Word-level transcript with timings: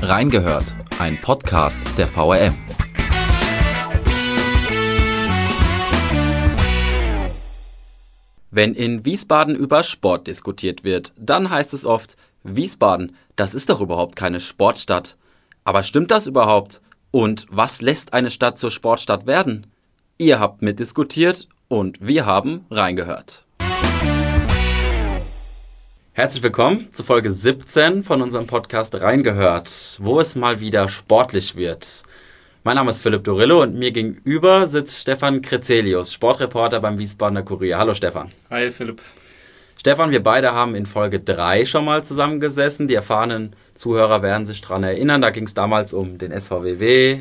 Reingehört, 0.00 0.76
ein 1.00 1.20
Podcast 1.20 1.80
der 1.98 2.06
VRM. 2.06 2.54
Wenn 8.52 8.74
in 8.74 9.04
Wiesbaden 9.04 9.56
über 9.56 9.82
Sport 9.82 10.28
diskutiert 10.28 10.84
wird, 10.84 11.12
dann 11.18 11.50
heißt 11.50 11.74
es 11.74 11.84
oft, 11.84 12.16
Wiesbaden, 12.44 13.16
das 13.34 13.54
ist 13.54 13.70
doch 13.70 13.80
überhaupt 13.80 14.14
keine 14.14 14.38
Sportstadt. 14.38 15.16
Aber 15.64 15.82
stimmt 15.82 16.12
das 16.12 16.28
überhaupt? 16.28 16.80
Und 17.10 17.46
was 17.50 17.82
lässt 17.82 18.12
eine 18.12 18.30
Stadt 18.30 18.56
zur 18.56 18.70
Sportstadt 18.70 19.26
werden? 19.26 19.66
Ihr 20.16 20.38
habt 20.38 20.62
mitdiskutiert 20.62 21.48
und 21.66 21.98
wir 22.00 22.24
haben 22.24 22.66
reingehört. 22.70 23.47
Herzlich 26.18 26.42
willkommen 26.42 26.92
zu 26.92 27.04
Folge 27.04 27.30
17 27.30 28.02
von 28.02 28.22
unserem 28.22 28.48
Podcast 28.48 28.92
Reingehört, 29.00 29.98
wo 30.00 30.18
es 30.18 30.34
mal 30.34 30.58
wieder 30.58 30.88
sportlich 30.88 31.54
wird. 31.54 32.02
Mein 32.64 32.74
Name 32.74 32.90
ist 32.90 33.02
Philipp 33.02 33.22
Dorillo 33.22 33.62
und 33.62 33.76
mir 33.76 33.92
gegenüber 33.92 34.66
sitzt 34.66 34.98
Stefan 34.98 35.42
Krezelius, 35.42 36.12
Sportreporter 36.12 36.80
beim 36.80 36.98
Wiesbadener 36.98 37.44
Kurier. 37.44 37.78
Hallo 37.78 37.94
Stefan. 37.94 38.32
Hi 38.50 38.72
Philipp. 38.72 39.00
Stefan, 39.76 40.10
wir 40.10 40.20
beide 40.20 40.52
haben 40.52 40.74
in 40.74 40.86
Folge 40.86 41.20
3 41.20 41.64
schon 41.64 41.84
mal 41.84 42.02
zusammengesessen. 42.02 42.88
Die 42.88 42.96
erfahrenen 42.96 43.54
Zuhörer 43.76 44.20
werden 44.20 44.44
sich 44.44 44.60
daran 44.60 44.82
erinnern. 44.82 45.20
Da 45.20 45.30
ging 45.30 45.44
es 45.44 45.54
damals 45.54 45.94
um 45.94 46.18
den 46.18 46.32
SVWW 46.32 47.20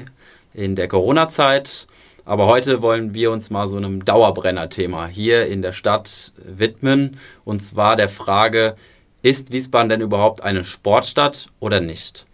in 0.56 0.76
der 0.76 0.88
Corona-Zeit. 0.88 1.86
Aber 2.28 2.48
heute 2.48 2.82
wollen 2.82 3.14
wir 3.14 3.32
uns 3.32 3.50
mal 3.52 3.70
so 3.70 3.78
einem 3.78 4.04
Dauerbrenner-Thema 4.04 5.08
hier 5.08 5.46
in 5.46 5.62
der 5.62 5.72
Stadt 5.72 6.34
widmen. 6.44 7.22
Und 7.46 7.62
zwar 7.62 7.96
der 7.96 8.10
Frage, 8.10 8.76
ist 9.22 9.54
Wiesbaden 9.54 9.88
denn 9.88 10.02
überhaupt 10.02 10.44
eine 10.44 10.66
Sportstadt 10.66 11.48
oder 11.62 11.80
nicht? 11.80 12.26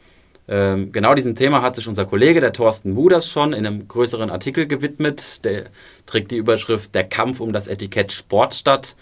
Ähm, 0.48 0.92
genau 0.92 1.14
diesem 1.14 1.36
Thema 1.36 1.62
hat 1.62 1.76
sich 1.76 1.88
unser 1.88 2.06
Kollege, 2.06 2.42
der 2.42 2.54
Thorsten 2.54 2.94
Muders, 2.94 3.30
schon 3.30 3.54
in 3.54 3.68
einem 3.68 3.88
größeren 3.88 4.32
Artikel 4.32 4.66
gewidmet. 4.66 5.46
Der 5.46 5.66
trägt 6.08 6.32
die 6.32 6.38
Überschrift 6.38 6.96
Der 6.96 7.04
Kampf 7.04 7.40
um 7.40 7.54
das 7.54 7.68
Etikett 7.68 8.12
Sportstadt. 8.12 8.96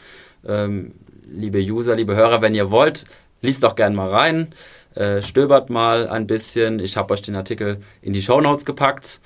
Ähm, 0.45 0.91
liebe 1.25 1.59
User, 1.59 1.95
liebe 1.95 2.17
Hörer, 2.17 2.41
wenn 2.41 2.53
ihr 2.53 2.69
wollt, 2.69 3.05
liest 3.41 3.63
doch 3.63 3.77
gerne 3.77 3.95
mal 3.95 4.09
rein, 4.09 4.53
äh, 4.95 5.21
stöbert 5.21 5.69
mal 5.69 6.09
ein 6.09 6.27
bisschen. 6.27 6.79
Ich 6.79 6.97
habe 6.97 7.13
euch 7.13 7.21
den 7.21 7.37
Artikel 7.37 7.79
in 8.01 8.11
die 8.11 8.21
Show 8.21 8.41
Notes 8.41 8.65
gepackt. 8.65 9.21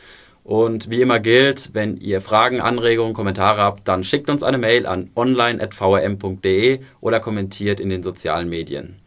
Und 0.45 0.91
wie 0.91 1.01
immer 1.01 1.19
gilt, 1.19 1.73
wenn 1.73 1.97
ihr 1.97 2.21
Fragen, 2.21 2.61
Anregungen, 2.61 3.15
Kommentare 3.15 3.61
habt, 3.61 3.87
dann 3.87 4.03
schickt 4.03 4.29
uns 4.29 4.43
eine 4.43 4.59
Mail 4.59 4.85
an 4.85 5.09
online.vrm.de 5.15 6.81
oder 7.01 7.19
kommentiert 7.19 7.79
in 7.79 7.89
den 7.89 8.03
sozialen 8.03 8.47
Medien. 8.47 8.97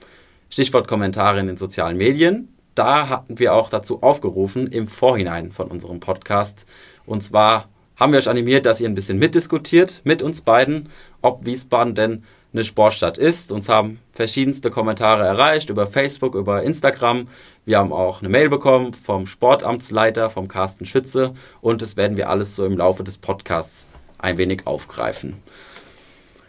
Stichwort 0.50 0.88
Kommentare 0.88 1.38
in 1.38 1.46
den 1.46 1.56
sozialen 1.56 1.96
Medien. 1.96 2.48
Da 2.74 3.08
hatten 3.08 3.38
wir 3.38 3.54
auch 3.54 3.70
dazu 3.70 4.02
aufgerufen 4.02 4.66
im 4.66 4.88
Vorhinein 4.88 5.52
von 5.52 5.68
unserem 5.68 6.00
Podcast. 6.00 6.66
Und 7.06 7.22
zwar 7.22 7.68
haben 7.94 8.10
wir 8.10 8.18
euch 8.18 8.28
animiert, 8.28 8.66
dass 8.66 8.80
ihr 8.80 8.88
ein 8.88 8.96
bisschen 8.96 9.20
mitdiskutiert 9.20 10.00
mit 10.02 10.22
uns 10.22 10.42
beiden, 10.42 10.88
ob 11.22 11.46
Wiesbaden 11.46 11.94
denn 11.94 12.24
eine 12.52 12.64
Sportstadt 12.64 13.18
ist. 13.18 13.52
Uns 13.52 13.68
haben 13.68 14.00
verschiedenste 14.12 14.70
Kommentare 14.70 15.24
erreicht 15.24 15.70
über 15.70 15.86
Facebook, 15.86 16.34
über 16.34 16.62
Instagram. 16.62 17.28
Wir 17.64 17.78
haben 17.78 17.92
auch 17.92 18.20
eine 18.20 18.28
Mail 18.28 18.48
bekommen 18.48 18.94
vom 18.94 19.26
Sportamtsleiter, 19.26 20.30
vom 20.30 20.48
Carsten 20.48 20.86
Schütze. 20.86 21.34
Und 21.60 21.82
das 21.82 21.96
werden 21.96 22.16
wir 22.16 22.30
alles 22.30 22.56
so 22.56 22.64
im 22.64 22.76
Laufe 22.76 23.04
des 23.04 23.18
Podcasts 23.18 23.86
ein 24.18 24.38
wenig 24.38 24.66
aufgreifen. 24.66 25.36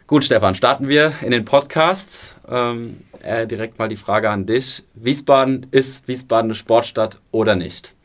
Gut, 0.08 0.24
Stefan, 0.24 0.56
starten 0.56 0.88
wir 0.88 1.14
in 1.22 1.32
den 1.32 1.46
Podcast. 1.46 2.40
Ähm, 2.50 3.02
äh, 3.22 3.46
direkt 3.46 3.78
mal 3.78 3.88
die 3.90 3.96
Frage 3.96 4.30
an 4.30 4.46
dich. 4.46 4.84
Wiesbaden, 4.96 5.68
ist 5.72 6.08
Wiesbaden 6.08 6.48
eine 6.48 6.56
Sportstadt 6.56 7.22
oder 7.32 7.56
nicht? 7.56 7.96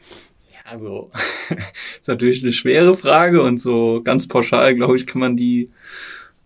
Ja, 0.50 0.70
also 0.70 1.10
ist 1.98 2.08
natürlich 2.08 2.42
eine 2.42 2.52
schwere 2.52 2.94
Frage 2.94 3.42
und 3.42 3.58
so 3.58 4.02
ganz 4.02 4.28
pauschal, 4.28 4.74
glaube 4.74 4.96
ich, 4.96 5.06
kann 5.06 5.20
man 5.20 5.36
die 5.36 5.70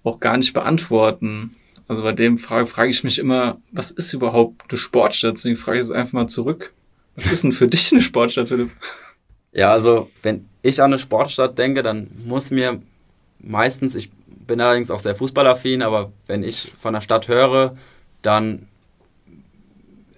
auch 0.04 0.20
gar 0.20 0.36
nicht 0.36 0.53
beantworten. 0.53 1.54
Also 1.86 2.03
bei 2.03 2.12
dem 2.12 2.38
Frage 2.38 2.66
frage 2.66 2.91
ich 2.91 3.04
mich 3.04 3.19
immer, 3.19 3.59
was 3.72 3.91
ist 3.91 4.12
überhaupt 4.12 4.62
eine 4.69 4.78
Sportstadt? 4.78 5.36
Deswegen 5.36 5.56
frage 5.56 5.78
ich 5.78 5.84
es 5.84 5.91
einfach 5.91 6.12
mal 6.12 6.26
zurück. 6.26 6.72
Was 7.16 7.32
ist 7.32 7.44
denn 7.44 7.53
für 7.53 7.66
dich 7.66 7.92
eine 7.92 8.03
Sportstadt, 8.03 8.48
Philipp? 8.48 8.70
Ja, 9.53 9.72
also 9.72 10.10
wenn 10.22 10.47
ich 10.62 10.81
an 10.82 10.92
eine 10.92 10.98
Sportstadt 10.98 11.59
denke, 11.59 11.82
dann 11.82 12.09
muss 12.26 12.50
mir 12.50 12.82
meistens, 13.38 13.94
ich 13.94 14.10
bin 14.47 14.60
allerdings 14.60 14.91
auch 14.91 15.00
sehr 15.00 15.14
fußballaffin, 15.14 15.82
aber 15.82 16.12
wenn 16.26 16.42
ich 16.42 16.72
von 16.78 16.94
der 16.94 17.00
Stadt 17.00 17.28
höre, 17.28 17.76
dann 18.22 18.69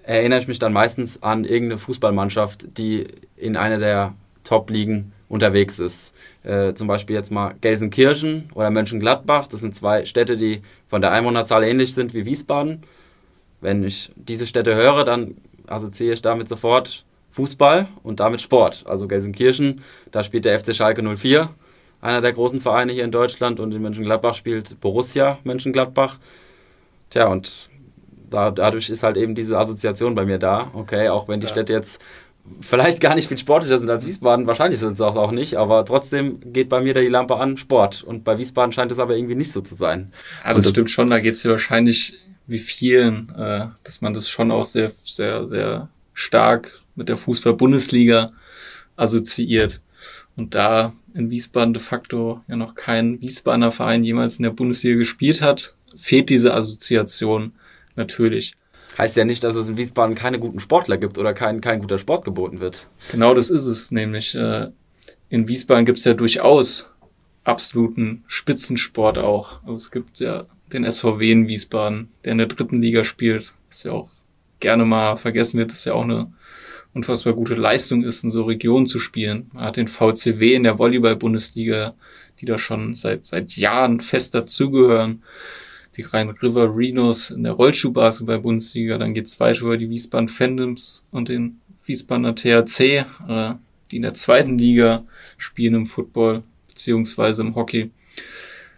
erinnere 0.03 0.41
ich 0.41 0.49
mich 0.49 0.59
dann 0.59 0.73
meistens 0.73 1.23
an 1.23 1.45
irgendeine 1.45 1.79
Fußballmannschaft, 1.79 2.77
die 2.79 3.07
in 3.37 3.57
einer 3.57 3.79
der 3.79 4.15
Top-Ligen 4.45 5.13
unterwegs 5.31 5.79
ist. 5.79 6.15
Äh, 6.43 6.75
zum 6.75 6.89
Beispiel 6.89 7.17
jetzt 7.17 7.31
mal 7.31 7.55
Gelsenkirchen 7.61 8.51
oder 8.55 8.71
Mönchengladbach. 8.71 9.47
Das 9.47 9.61
sind 9.61 9.75
zwei 9.75 10.05
Städte, 10.05 10.37
die 10.37 10.61
von 10.89 11.01
der 11.01 11.13
Einwohnerzahl 11.13 11.65
ähnlich 11.65 11.95
sind 11.95 12.13
wie 12.13 12.27
Wiesbaden. 12.27 12.83
Wenn 13.63 13.83
ich 13.85 14.11
diese 14.17 14.47
Städte 14.47 14.75
höre, 14.75 15.05
dann 15.05 15.37
assoziiere 15.67 16.15
ich 16.15 16.23
damit 16.23 16.49
sofort 16.49 17.05
Fußball 17.31 17.89
und 18.03 18.19
damit 18.19 18.41
Sport. 18.41 18.85
Also 18.87 19.07
Gelsenkirchen, 19.07 19.83
da 20.11 20.25
spielt 20.25 20.45
der 20.45 20.59
FC 20.59 20.75
Schalke 20.75 21.03
04, 21.03 21.51
einer 22.01 22.21
der 22.21 22.33
großen 22.33 22.61
Vereine 22.61 22.93
hier 22.93 23.05
in 23.05 23.13
Deutschland, 23.13 23.61
und 23.61 23.73
in 23.73 23.81
Mönchengladbach 23.81 24.35
spielt 24.35 24.81
Borussia 24.81 25.39
Mönchengladbach. 25.45 26.19
Tja, 27.11 27.29
und 27.29 27.71
da, 28.31 28.51
dadurch 28.51 28.91
ist 28.91 29.05
halt 29.05 29.17
eben 29.17 29.37
diese 29.37 29.59
Assoziation 29.59 30.17
bei 30.17 30.25
mir 30.25 30.39
da. 30.39 30.71
Okay, 30.75 31.09
auch 31.09 31.29
wenn 31.29 31.39
die 31.39 31.47
ja. 31.47 31.53
Städte 31.53 31.73
jetzt 31.73 32.03
vielleicht 32.61 33.01
gar 33.01 33.15
nicht 33.15 33.29
viel 33.29 33.39
sportlicher 33.39 33.79
sind 33.79 33.91
als 33.91 34.07
Wiesbaden, 34.07 34.47
wahrscheinlich 34.47 34.81
sind 34.81 34.97
sie 34.97 35.07
auch, 35.07 35.17
auch 35.17 35.31
nicht, 35.31 35.57
aber 35.57 35.85
trotzdem 35.85 36.53
geht 36.53 36.69
bei 36.69 36.81
mir 36.81 36.95
da 36.95 37.01
die 37.01 37.09
Lampe 37.09 37.37
an 37.37 37.57
Sport. 37.57 38.03
Und 38.03 38.25
bei 38.25 38.39
Wiesbaden 38.39 38.73
scheint 38.73 38.93
es 38.93 38.99
aber 38.99 39.17
irgendwie 39.17 39.35
nicht 39.35 39.53
so 39.53 39.61
zu 39.61 39.75
sein. 39.75 40.13
Ja, 40.45 40.55
das, 40.55 40.65
das 40.65 40.73
stimmt 40.73 40.91
schon, 40.91 41.11
da 41.11 41.21
geht 41.21 41.35
es 41.35 41.43
ja 41.43 41.51
wahrscheinlich 41.51 42.15
wie 42.47 42.59
vielen, 42.59 43.33
äh, 43.37 43.69
dass 43.85 44.01
man 44.01 44.13
das 44.13 44.29
schon 44.29 44.51
auch 44.51 44.65
sehr, 44.65 44.93
sehr, 45.05 45.47
sehr 45.47 45.89
stark 46.15 46.81
mit 46.97 47.09
der 47.09 47.17
Fußball-Bundesliga 47.17 48.33
assoziiert. 48.97 49.81
Und 50.37 50.55
da 50.55 50.93
in 51.15 51.31
Wiesbaden 51.31 51.75
de 51.75 51.83
facto 51.83 52.43
ja 52.49 52.57
noch 52.57 52.75
kein 52.75 53.21
Wiesbadener 53.21 53.73
Verein 53.73 54.05
jemals 54.05 54.37
in 54.37 54.45
der 54.45 54.51
Bundesliga 54.51 54.99
gespielt 54.99 55.43
hat, 55.43 55.75
fehlt 55.97 56.29
diese 56.29 56.55
Assoziation 56.55 57.53
natürlich 57.97 58.55
heißt 58.99 59.17
ja 59.17 59.25
nicht, 59.25 59.45
dass 59.45 59.55
es 59.55 59.69
in 59.69 59.77
Wiesbaden 59.77 60.15
keine 60.15 60.39
guten 60.39 60.61
Sportler 60.61 60.99
gibt 60.99 61.19
oder 61.19 61.35
kein, 61.35 61.61
kein 61.61 61.81
guter 61.81 61.99
Sport 61.99 62.25
geboten 62.25 62.61
wird. 62.61 62.89
Genau 63.11 63.35
das 63.35 63.51
ist 63.51 63.67
es 63.67 63.91
nämlich. 63.91 64.35
Äh, 64.35 64.69
in 65.29 65.49
Wiesbaden 65.49 65.87
gibt 65.87 65.99
es 65.99 66.05
ja 66.05 66.15
durchaus 66.15 66.91
absoluten 67.45 68.25
Spitzensport 68.27 69.19
auch. 69.19 69.63
Also 69.63 69.77
es 69.77 69.91
gibt 69.91 70.19
ja 70.19 70.47
den 70.73 70.91
SVW 70.91 71.31
in 71.31 71.49
Wiesbaden, 71.49 72.09
der 72.25 72.33
in 72.33 72.39
der 72.39 72.47
dritten 72.47 72.81
Liga 72.81 73.05
spielt, 73.05 73.55
was 73.69 73.85
ja 73.85 73.93
auch 73.93 74.11
gerne 74.59 74.85
mal 74.85 75.17
vergessen 75.17 75.59
wird, 75.59 75.71
dass 75.71 75.85
ja 75.85 75.95
auch 75.95 76.05
eine 76.05 76.33
unfassbar 76.93 77.33
gute 77.33 77.55
Leistung 77.55 78.03
ist, 78.03 78.25
in 78.25 78.31
so 78.31 78.45
Regionen 78.45 78.87
zu 78.87 78.99
spielen. 78.99 79.51
Man 79.53 79.65
hat 79.65 79.77
den 79.77 79.89
VCW 79.89 80.55
in 80.55 80.65
der 80.65 80.79
Volleyball-Bundesliga, 80.79 81.95
die 82.41 82.47
da 82.47 82.59
schon 82.59 82.95
seit, 82.95 83.25
seit 83.25 83.57
Jahren 83.57 84.01
fest 84.01 84.35
dazugehören 84.35 85.23
die 86.01 86.07
Rhein-River 86.07 86.75
Rhinos 86.75 87.31
in 87.31 87.43
der 87.43 87.53
Rollschuhbasketball-Bundesliga. 87.53 88.97
Dann 88.97 89.13
geht 89.13 89.27
es 89.27 89.39
weiter 89.39 89.63
über 89.63 89.77
die 89.77 89.91
Wiesbaden 89.91 90.29
Fandoms 90.29 91.07
und 91.11 91.29
den 91.29 91.61
Wiesbadener 91.85 92.35
THC, 92.35 93.05
äh, 93.29 93.55
die 93.91 93.97
in 93.97 94.03
der 94.03 94.15
zweiten 94.15 94.57
Liga 94.57 95.05
spielen 95.37 95.75
im 95.75 95.87
Football 95.87 96.43
beziehungsweise 96.69 97.43
im 97.43 97.55
Hockey. 97.55 97.91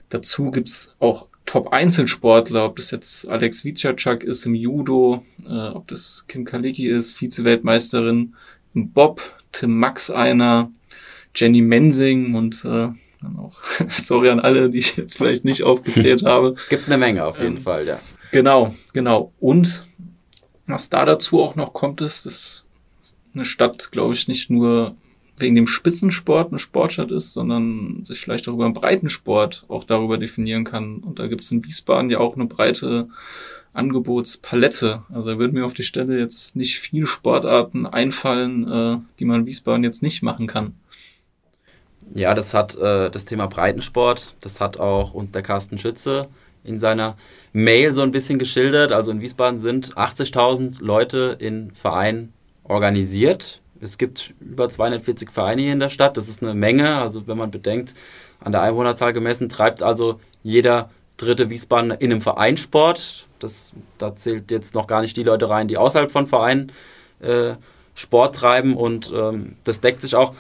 Dazu 0.09 0.51
gibt's 0.51 0.97
auch 0.99 1.29
Top-Einzelsportler, 1.47 2.65
ob 2.65 2.77
das 2.77 2.91
jetzt 2.91 3.29
Alex 3.29 3.65
Witschatschak 3.65 4.25
ist 4.25 4.45
im 4.47 4.55
Judo, 4.55 5.25
äh, 5.49 5.69
ob 5.69 5.87
das 5.89 6.25
Kim 6.27 6.45
Kalicki 6.45 6.89
ist, 6.89 7.13
Vize-Weltmeisterin 7.13 8.35
im 8.75 8.91
Bob, 8.91 9.21
Tim 9.53 9.79
Max 9.79 10.11
einer, 10.11 10.71
Jenny 11.35 11.63
Mensing 11.63 12.35
und 12.35 12.65
äh, 12.65 12.89
dann 13.23 13.39
auch 13.39 13.59
sorry 13.89 14.31
an 14.31 14.41
alle, 14.41 14.71
die 14.71 14.79
ich 14.79 14.97
jetzt 14.97 15.17
vielleicht 15.17 15.45
nicht 15.45 15.63
aufgezählt 15.63 16.23
habe. 16.27 16.55
Gibt 16.69 16.87
eine 16.87 16.99
Menge 16.99 17.25
auf 17.25 17.39
jeden 17.39 17.57
ähm, 17.57 17.63
Fall, 17.63 17.87
ja. 17.87 18.01
Genau, 18.31 18.75
genau. 18.93 19.33
Und 19.41 19.87
was 20.67 20.91
da 20.91 21.05
dazu 21.05 21.43
auch 21.43 21.55
noch 21.55 21.73
kommt, 21.73 22.01
ist, 22.01 22.27
dass 22.27 22.67
eine 23.35 23.45
Stadt, 23.45 23.93
glaube 23.93 24.15
ich, 24.15 24.29
nicht 24.29 24.51
nur 24.51 24.95
wegen 25.39 25.57
dem 25.57 25.67
Spitzensport 25.67 26.51
eine 26.51 26.59
Sportstadt 26.59 27.11
ist, 27.11 27.33
sondern 27.33 28.05
sich 28.05 28.21
vielleicht 28.21 28.49
auch 28.49 28.55
über 28.55 28.65
einen 28.65 28.75
Breitensport 28.75 29.65
auch 29.69 29.85
darüber 29.85 30.19
definieren 30.19 30.65
kann. 30.65 30.99
Und 30.99 31.19
da 31.19 31.27
gibt 31.27 31.43
es 31.43 31.51
in 31.51 31.65
Wiesbaden 31.65 32.11
ja 32.11 32.19
auch 32.19 32.37
eine 32.37 32.47
breite 32.47 33.09
Angebotspalette. 33.73 35.03
Also 35.13 35.33
da 35.33 35.39
würden 35.39 35.55
mir 35.55 35.65
auf 35.65 35.75
die 35.75 35.83
Stelle 35.83 36.19
jetzt 36.19 36.57
nicht 36.57 36.79
viele 36.79 37.07
Sportarten 37.07 37.87
einfallen, 37.87 38.69
äh, 38.69 38.99
die 39.19 39.25
man 39.25 39.41
in 39.41 39.47
Wiesbaden 39.47 39.85
jetzt 39.85 40.03
nicht 40.03 40.23
machen 40.23 40.47
kann. 40.47 40.75
Ja, 42.15 42.35
das 42.35 42.53
hat 42.53 42.77
äh, 42.77 43.11
das 43.11 43.25
Thema 43.25 43.47
Breitensport, 43.47 44.35
das 44.41 44.61
hat 44.61 44.79
auch 44.79 45.15
uns 45.15 45.33
der 45.33 45.43
Carsten 45.43 45.79
Schütze 45.79 46.29
in 46.65 46.79
seiner 46.79 47.17
Mail 47.53 47.95
so 47.95 48.03
ein 48.03 48.13
bisschen 48.13 48.39
geschildert. 48.39 48.93
Also 48.93 49.11
in 49.11 49.21
Wiesbaden 49.21 49.61
sind 49.61 49.97
80.000 49.97 50.83
Leute 50.83 51.37
in 51.39 51.73
Vereinen 51.73 52.33
organisiert. 52.65 53.61
Es 53.81 53.99
gibt 53.99 54.35
über 54.41 54.69
240 54.69 55.31
Vereine 55.31 55.63
hier 55.63 55.73
in 55.73 55.81
der 55.81 55.89
Stadt. 55.89 56.17
Das 56.17 56.29
ist 56.29 56.43
eine 56.43 56.55
Menge. 56.55 56.97
Also 56.97 57.27
wenn 57.27 57.37
man 57.37 57.51
bedenkt, 57.51 57.95
an 58.41 58.53
der 58.53 58.63
Einwohnerzahl 58.63 59.13
gemessen, 59.13 59.49
treibt 59.49 59.83
also 59.83 60.21
jeder 60.43 60.91
dritte 61.17 61.51
Wiesbaden 61.51 61.91
in 61.93 62.13
einem 62.13 62.21
Vereinssport. 62.21 63.27
Das, 63.39 63.73
da 63.99 64.15
zählt 64.15 64.51
jetzt 64.51 64.75
noch 64.75 64.87
gar 64.87 65.01
nicht 65.01 65.17
die 65.17 65.25
Leute 65.25 65.49
rein, 65.49 65.67
die 65.67 65.79
außerhalb 65.79 66.13
von 66.13 66.27
Vereinen 66.27 66.73
äh, 67.21 67.55
Sport 67.95 68.37
treiben. 68.37 68.77
Und 68.77 69.13
ähm, 69.15 69.57
das 69.65 69.81
deckt 69.81 70.03
sich 70.03 70.15
auch 70.15 70.35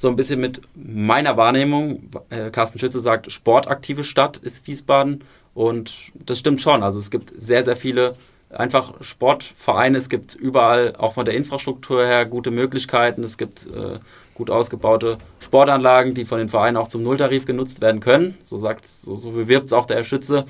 so 0.00 0.08
ein 0.08 0.16
bisschen 0.16 0.40
mit 0.40 0.62
meiner 0.74 1.36
Wahrnehmung. 1.36 2.08
Äh, 2.30 2.50
Carsten 2.50 2.78
Schütze 2.78 3.00
sagt, 3.00 3.30
sportaktive 3.30 4.02
Stadt 4.02 4.38
ist 4.38 4.66
Wiesbaden. 4.66 5.24
Und 5.52 5.92
das 6.14 6.38
stimmt 6.38 6.62
schon. 6.62 6.82
Also 6.82 6.98
es 6.98 7.10
gibt 7.10 7.34
sehr, 7.36 7.66
sehr 7.66 7.76
viele 7.76 8.16
einfach 8.48 8.94
Sportvereine. 9.02 9.98
Es 9.98 10.08
gibt 10.08 10.34
überall, 10.34 10.96
auch 10.96 11.12
von 11.12 11.26
der 11.26 11.34
Infrastruktur 11.34 12.02
her, 12.02 12.24
gute 12.24 12.50
Möglichkeiten. 12.50 13.24
Es 13.24 13.36
gibt 13.36 13.66
äh, 13.66 13.98
gut 14.32 14.48
ausgebaute 14.48 15.18
Sportanlagen, 15.38 16.14
die 16.14 16.24
von 16.24 16.38
den 16.38 16.48
Vereinen 16.48 16.78
auch 16.78 16.88
zum 16.88 17.02
Nulltarif 17.02 17.44
genutzt 17.44 17.82
werden 17.82 18.00
können. 18.00 18.38
So 18.40 18.56
sagt 18.56 18.86
so, 18.86 19.18
so 19.18 19.32
bewirbt 19.32 19.66
es 19.66 19.74
auch 19.74 19.84
der 19.84 19.98
Herr 19.98 20.04
Schütze. 20.04 20.46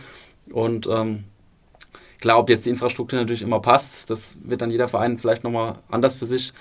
Und 0.52 0.86
ähm, 0.86 1.24
klar, 2.20 2.38
ob 2.38 2.50
jetzt 2.50 2.66
die 2.66 2.70
Infrastruktur 2.70 3.18
natürlich 3.18 3.42
immer 3.42 3.58
passt, 3.58 4.10
das 4.10 4.38
wird 4.44 4.62
dann 4.62 4.70
jeder 4.70 4.86
Verein 4.86 5.18
vielleicht 5.18 5.42
nochmal 5.42 5.78
anders 5.90 6.14
für 6.14 6.26
sich 6.26 6.52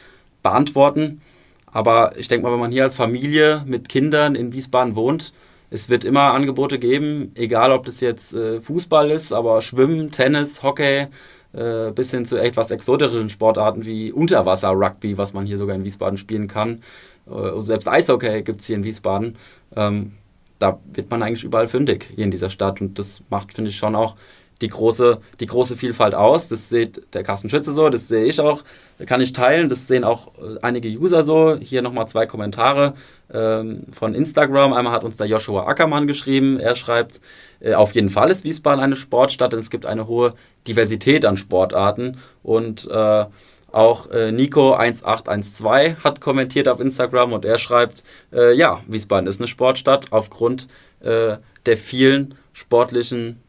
beantworten. 0.41 1.21
Aber 1.71 2.17
ich 2.17 2.27
denke 2.27 2.45
mal, 2.45 2.53
wenn 2.53 2.59
man 2.59 2.71
hier 2.71 2.83
als 2.83 2.95
Familie 2.95 3.63
mit 3.65 3.89
Kindern 3.89 4.35
in 4.35 4.51
Wiesbaden 4.51 4.95
wohnt, 4.95 5.33
es 5.69 5.89
wird 5.89 6.03
immer 6.03 6.33
Angebote 6.33 6.79
geben, 6.79 7.31
egal 7.35 7.71
ob 7.71 7.85
das 7.85 8.01
jetzt 8.01 8.33
äh, 8.33 8.59
Fußball 8.59 9.11
ist, 9.11 9.31
aber 9.31 9.61
Schwimmen, 9.61 10.11
Tennis, 10.11 10.63
Hockey, 10.63 11.07
äh, 11.53 11.91
bis 11.91 12.11
hin 12.11 12.25
zu 12.25 12.37
etwas 12.37 12.71
exotischeren 12.71 13.29
Sportarten 13.29 13.85
wie 13.85 14.11
Unterwasser-Rugby, 14.11 15.17
was 15.17 15.33
man 15.33 15.45
hier 15.45 15.57
sogar 15.57 15.75
in 15.75 15.83
Wiesbaden 15.83 16.17
spielen 16.17 16.47
kann. 16.47 16.81
Äh, 17.29 17.61
selbst 17.61 17.87
Eishockey 17.87 18.41
gibt 18.41 18.61
es 18.61 18.67
hier 18.67 18.77
in 18.77 18.83
Wiesbaden. 18.83 19.37
Ähm, 19.75 20.13
da 20.57 20.79
wird 20.91 21.09
man 21.09 21.23
eigentlich 21.23 21.43
überall 21.43 21.67
fündig 21.67 22.11
hier 22.15 22.25
in 22.25 22.31
dieser 22.31 22.49
Stadt 22.49 22.81
und 22.81 22.99
das 22.99 23.23
macht, 23.29 23.53
finde 23.53 23.69
ich, 23.69 23.77
schon 23.77 23.95
auch 23.95 24.15
die 24.61 24.67
große, 24.67 25.19
die 25.39 25.45
große 25.45 25.77
Vielfalt 25.77 26.13
aus. 26.13 26.47
Das 26.47 26.69
sieht 26.69 27.13
der 27.13 27.23
Carsten 27.23 27.49
Schütze 27.49 27.73
so, 27.73 27.89
das 27.89 28.07
sehe 28.07 28.25
ich 28.25 28.39
auch, 28.39 28.63
kann 29.05 29.21
ich 29.21 29.33
teilen. 29.33 29.69
Das 29.69 29.87
sehen 29.87 30.03
auch 30.03 30.27
äh, 30.37 30.59
einige 30.61 30.89
User 30.89 31.23
so. 31.23 31.57
Hier 31.57 31.81
nochmal 31.81 32.07
zwei 32.07 32.25
Kommentare 32.25 32.93
ähm, 33.33 33.83
von 33.91 34.13
Instagram. 34.13 34.73
Einmal 34.73 34.93
hat 34.93 35.03
uns 35.03 35.17
der 35.17 35.27
Joshua 35.27 35.67
Ackermann 35.67 36.07
geschrieben. 36.07 36.59
Er 36.59 36.75
schreibt, 36.75 37.21
äh, 37.59 37.73
auf 37.73 37.93
jeden 37.93 38.09
Fall 38.09 38.29
ist 38.29 38.43
Wiesbaden 38.43 38.83
eine 38.83 38.95
Sportstadt, 38.95 39.53
denn 39.53 39.59
es 39.59 39.69
gibt 39.69 39.85
eine 39.85 40.07
hohe 40.07 40.33
Diversität 40.67 41.25
an 41.25 41.37
Sportarten. 41.37 42.17
Und 42.43 42.87
äh, 42.91 43.25
auch 43.71 44.09
äh, 44.09 44.29
Nico1812 44.29 46.03
hat 46.03 46.21
kommentiert 46.21 46.67
auf 46.67 46.79
Instagram 46.79 47.33
und 47.33 47.45
er 47.45 47.57
schreibt, 47.57 48.03
äh, 48.33 48.53
ja, 48.55 48.81
Wiesbaden 48.87 49.27
ist 49.27 49.39
eine 49.39 49.47
Sportstadt 49.47 50.11
aufgrund 50.11 50.67
äh, 51.01 51.37
der 51.65 51.77
vielen 51.77 52.35
sportlichen 52.53 53.41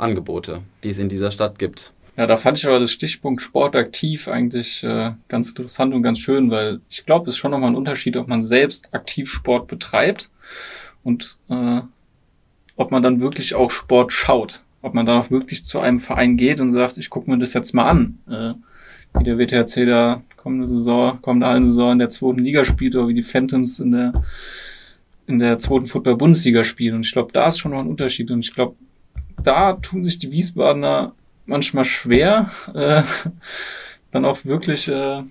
Angebote, 0.00 0.62
die 0.82 0.90
es 0.90 0.98
in 0.98 1.08
dieser 1.08 1.30
Stadt 1.30 1.58
gibt. 1.58 1.92
Ja, 2.16 2.26
da 2.26 2.36
fand 2.36 2.58
ich 2.58 2.66
aber 2.66 2.80
das 2.80 2.90
Stichpunkt 2.90 3.40
sportaktiv 3.40 4.28
eigentlich 4.28 4.84
äh, 4.84 5.12
ganz 5.28 5.48
interessant 5.48 5.94
und 5.94 6.02
ganz 6.02 6.18
schön, 6.18 6.50
weil 6.50 6.80
ich 6.90 7.06
glaube, 7.06 7.28
es 7.28 7.36
ist 7.36 7.38
schon 7.38 7.50
nochmal 7.50 7.70
ein 7.70 7.76
Unterschied, 7.76 8.16
ob 8.16 8.28
man 8.28 8.42
selbst 8.42 8.92
aktiv 8.92 9.30
Sport 9.30 9.68
betreibt 9.68 10.30
und 11.02 11.38
äh, 11.48 11.80
ob 12.76 12.90
man 12.90 13.02
dann 13.02 13.20
wirklich 13.20 13.54
auch 13.54 13.70
Sport 13.70 14.12
schaut. 14.12 14.62
Ob 14.82 14.94
man 14.94 15.06
dann 15.06 15.18
auch 15.18 15.30
wirklich 15.30 15.64
zu 15.64 15.80
einem 15.80 15.98
Verein 15.98 16.36
geht 16.36 16.60
und 16.60 16.70
sagt, 16.70 16.98
ich 16.98 17.10
gucke 17.10 17.30
mir 17.30 17.38
das 17.38 17.52
jetzt 17.52 17.74
mal 17.74 17.88
an. 17.88 18.18
Äh, 18.28 18.54
wie 19.18 19.24
der 19.24 19.38
WTHC 19.38 19.86
da 19.86 20.22
kommende 20.36 20.66
Saison, 20.66 21.20
kommende 21.20 21.46
Hallensaison 21.46 21.92
in 21.92 21.98
der 21.98 22.10
zweiten 22.10 22.38
Liga 22.38 22.64
spielt 22.64 22.96
oder 22.96 23.08
wie 23.08 23.14
die 23.14 23.22
Phantoms 23.22 23.80
in 23.80 23.92
der 23.92 24.12
in 25.26 25.38
der 25.38 25.58
zweiten 25.58 25.86
Football-Bundesliga 25.86 26.64
spielen. 26.64 26.96
Und 26.96 27.06
ich 27.06 27.12
glaube, 27.12 27.32
da 27.32 27.46
ist 27.48 27.58
schon 27.58 27.70
noch 27.70 27.78
ein 27.78 27.86
Unterschied. 27.86 28.30
Und 28.30 28.40
ich 28.40 28.52
glaube, 28.52 28.74
da 29.42 29.74
tun 29.74 30.04
sich 30.04 30.18
die 30.18 30.30
Wiesbadener 30.30 31.14
manchmal 31.46 31.84
schwer, 31.84 32.50
äh, 32.74 33.02
dann 34.10 34.24
auch 34.24 34.44
wirklich 34.44 34.88
äh, 34.88 35.22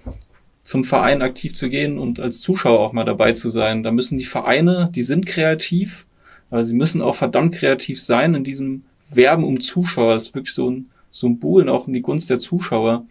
zum 0.63 0.83
Verein 0.83 1.21
aktiv 1.21 1.55
zu 1.55 1.69
gehen 1.69 1.97
und 1.97 2.19
als 2.19 2.41
Zuschauer 2.41 2.79
auch 2.79 2.93
mal 2.93 3.05
dabei 3.05 3.33
zu 3.33 3.49
sein. 3.49 3.83
Da 3.83 3.91
müssen 3.91 4.17
die 4.17 4.25
Vereine, 4.25 4.89
die 4.93 5.03
sind 5.03 5.25
kreativ, 5.25 6.05
aber 6.49 6.65
sie 6.65 6.75
müssen 6.75 7.01
auch 7.01 7.15
verdammt 7.15 7.55
kreativ 7.55 8.01
sein 8.01 8.35
in 8.35 8.43
diesem 8.43 8.83
Werben 9.09 9.43
um 9.43 9.59
Zuschauer. 9.59 10.13
Das 10.13 10.27
ist 10.27 10.35
wirklich 10.35 10.53
so 10.53 10.69
ein 10.69 10.89
Symbol 11.11 11.69
auch 11.69 11.87
in 11.87 11.93
die 11.93 12.01
Gunst 12.01 12.29
der 12.29 12.39
Zuschauer. 12.39 13.05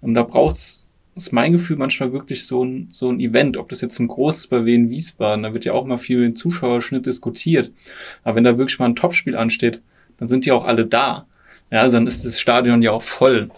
Und 0.00 0.14
da 0.14 0.22
braucht's 0.22 0.88
ist 1.14 1.32
mein 1.32 1.52
Gefühl 1.52 1.76
manchmal 1.76 2.12
wirklich 2.12 2.46
so 2.46 2.64
ein, 2.64 2.88
so 2.90 3.10
ein 3.10 3.20
Event, 3.20 3.56
ob 3.56 3.68
das 3.68 3.80
jetzt 3.80 3.98
ein 3.98 4.08
großes 4.08 4.46
bei 4.46 4.64
Wien 4.64 4.88
Wiesbaden, 4.88 5.42
da 5.42 5.52
wird 5.52 5.64
ja 5.64 5.74
auch 5.74 5.84
mal 5.84 5.98
viel 5.98 6.16
über 6.16 6.26
den 6.26 6.36
Zuschauerschnitt 6.36 7.06
diskutiert. 7.06 7.70
Aber 8.24 8.36
wenn 8.36 8.44
da 8.44 8.56
wirklich 8.56 8.78
mal 8.78 8.86
ein 8.86 8.96
Topspiel 8.96 9.36
ansteht, 9.36 9.82
dann 10.18 10.28
sind 10.28 10.46
die 10.46 10.52
auch 10.52 10.64
alle 10.64 10.86
da. 10.86 11.26
Ja, 11.70 11.88
dann 11.88 12.06
ist 12.06 12.24
das 12.24 12.38
Stadion 12.38 12.82
ja 12.82 12.92
auch 12.92 13.02
voll. 13.02 13.50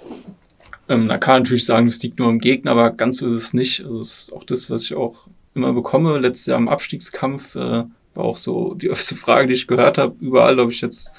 Ähm, 0.89 1.09
da 1.09 1.19
kann 1.19 1.35
man 1.35 1.43
natürlich 1.43 1.65
sagen, 1.65 1.87
es 1.87 2.03
liegt 2.03 2.19
nur 2.19 2.29
am 2.29 2.39
Gegner, 2.39 2.73
aber 2.73 2.91
ganz 2.91 3.19
so 3.19 3.27
ist 3.27 3.33
es 3.33 3.55
nicht. 3.55 3.85
Also 3.85 3.99
das 3.99 4.09
ist 4.09 4.33
auch 4.33 4.45
das, 4.45 4.71
was 4.71 4.85
ich 4.85 4.95
auch 4.95 5.27
immer 5.55 5.73
bekomme. 5.73 6.19
Letztes 6.19 6.47
Jahr 6.47 6.59
im 6.59 6.69
Abstiegskampf 6.69 7.57
äh, 7.57 7.85
war 8.15 8.25
auch 8.25 8.37
so 8.37 8.75
die 8.75 8.89
öfste 8.91 9.17
Frage, 9.17 9.49
die 9.49 9.55
ich 9.55 9.67
gehört 9.67 9.99
habe, 9.99 10.15
überall, 10.21 10.59
ob 10.61 10.71
ich 10.71 10.81
jetzt 10.81 11.13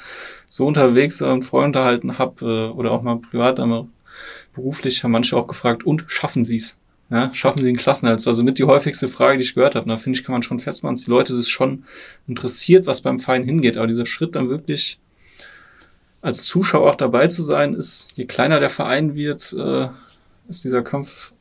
so 0.48 0.66
unterwegs 0.66 1.22
und 1.22 1.44
Freunde 1.44 1.80
unterhalten 1.80 2.18
habe 2.18 2.46
äh, 2.46 2.78
oder 2.78 2.92
auch 2.92 3.02
mal 3.02 3.18
privat, 3.18 3.60
aber 3.60 3.88
beruflich 4.54 5.04
haben 5.04 5.12
manche 5.12 5.36
auch 5.36 5.48
gefragt, 5.48 5.84
und 5.86 6.06
schaffen 6.08 6.44
sie 6.44 6.58
es? 6.58 6.80
Ja, 7.10 7.32
schaffen 7.36 7.62
sie 7.62 7.68
einen 7.68 7.78
Klassenerhalt? 7.78 8.20
Das 8.20 8.26
war 8.26 8.34
so 8.34 8.44
mit 8.44 8.58
die 8.58 8.64
häufigste 8.64 9.08
Frage, 9.08 9.38
die 9.38 9.44
ich 9.44 9.54
gehört 9.54 9.76
habe. 9.76 9.88
Da 9.88 9.98
finde 9.98 10.18
ich, 10.18 10.26
kann 10.26 10.34
man 10.34 10.42
schon 10.42 10.60
festmachen, 10.60 10.96
dass 10.96 11.06
die 11.06 11.12
Leute 11.12 11.36
das 11.36 11.48
schon 11.48 11.84
interessiert, 12.28 12.88
was 12.88 13.02
beim 13.02 13.20
Verein 13.20 13.44
hingeht. 13.44 13.78
Aber 13.78 13.86
dieser 13.86 14.08
Schritt 14.08 14.36
dann 14.36 14.50
wirklich 14.50 15.00
als 16.26 16.44
Zuschauer 16.46 16.90
auch 16.90 16.96
dabei 16.96 17.28
zu 17.28 17.44
sein, 17.44 17.76
ist, 17.76 18.14
je 18.16 18.26
kleiner 18.26 18.60
der 18.60 18.72
Verein 18.72 19.14
wird, 19.14 19.54
äh, 19.54 19.90
ist 20.50 20.64
dieser 20.64 20.82
Kampf 20.82 21.34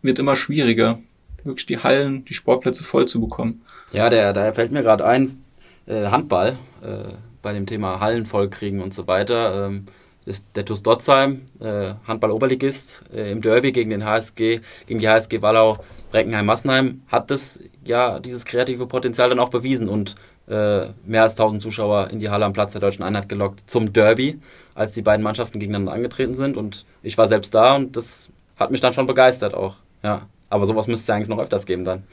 wird 0.00 0.18
immer 0.18 0.36
schwieriger, 0.36 0.98
wirklich 1.44 1.66
die 1.66 1.78
Hallen, 1.78 2.24
die 2.24 2.32
Sportplätze 2.32 2.82
voll 2.82 3.06
zu 3.06 3.20
bekommen. 3.20 3.62
Ja, 3.92 4.08
der, 4.08 4.32
da 4.32 4.54
fällt 4.54 4.72
mir 4.72 4.82
gerade 4.82 5.04
ein, 5.04 5.44
äh, 5.84 6.06
Handball, 6.06 6.56
äh, 6.82 7.12
bei 7.42 7.52
dem 7.52 7.66
Thema 7.66 8.00
Hallen 8.00 8.24
vollkriegen 8.24 8.80
und 8.80 8.94
so 8.94 9.06
weiter. 9.06 9.66
Ähm, 9.66 9.84
ist 10.24 10.46
der 10.54 10.64
TuS 10.64 10.82
Dotzheim, 10.82 11.42
äh, 11.60 11.92
Handball-Oberligist, 12.08 13.04
äh, 13.14 13.30
im 13.30 13.42
Derby 13.42 13.70
gegen 13.70 13.90
den 13.90 14.04
HSG, 14.04 14.60
gegen 14.86 15.00
die 15.00 15.08
HSG 15.08 15.42
Wallau 15.42 15.76
Breckenheim-Massenheim, 16.10 17.02
hat 17.08 17.30
das 17.30 17.60
ja 17.84 18.18
dieses 18.18 18.46
kreative 18.46 18.86
Potenzial 18.86 19.28
dann 19.28 19.40
auch 19.40 19.50
bewiesen 19.50 19.88
und 19.90 20.14
äh, 20.48 20.86
mehr 21.04 21.22
als 21.22 21.32
1000 21.32 21.60
Zuschauer 21.60 22.10
in 22.10 22.20
die 22.20 22.30
Halle 22.30 22.44
am 22.44 22.52
Platz 22.52 22.72
der 22.72 22.80
Deutschen 22.80 23.02
Einheit 23.02 23.28
gelockt 23.28 23.68
zum 23.68 23.92
Derby, 23.92 24.38
als 24.74 24.92
die 24.92 25.02
beiden 25.02 25.22
Mannschaften 25.22 25.58
gegeneinander 25.58 25.92
angetreten 25.92 26.34
sind. 26.34 26.56
Und 26.56 26.84
ich 27.02 27.18
war 27.18 27.26
selbst 27.26 27.54
da 27.54 27.76
und 27.76 27.96
das 27.96 28.30
hat 28.56 28.70
mich 28.70 28.80
dann 28.80 28.92
schon 28.92 29.06
begeistert 29.06 29.54
auch. 29.54 29.76
Ja, 30.02 30.28
aber 30.48 30.66
sowas 30.66 30.86
müsste 30.86 31.04
es 31.04 31.10
eigentlich 31.10 31.28
noch 31.28 31.40
öfters 31.40 31.66
geben 31.66 31.84
dann. 31.84 32.04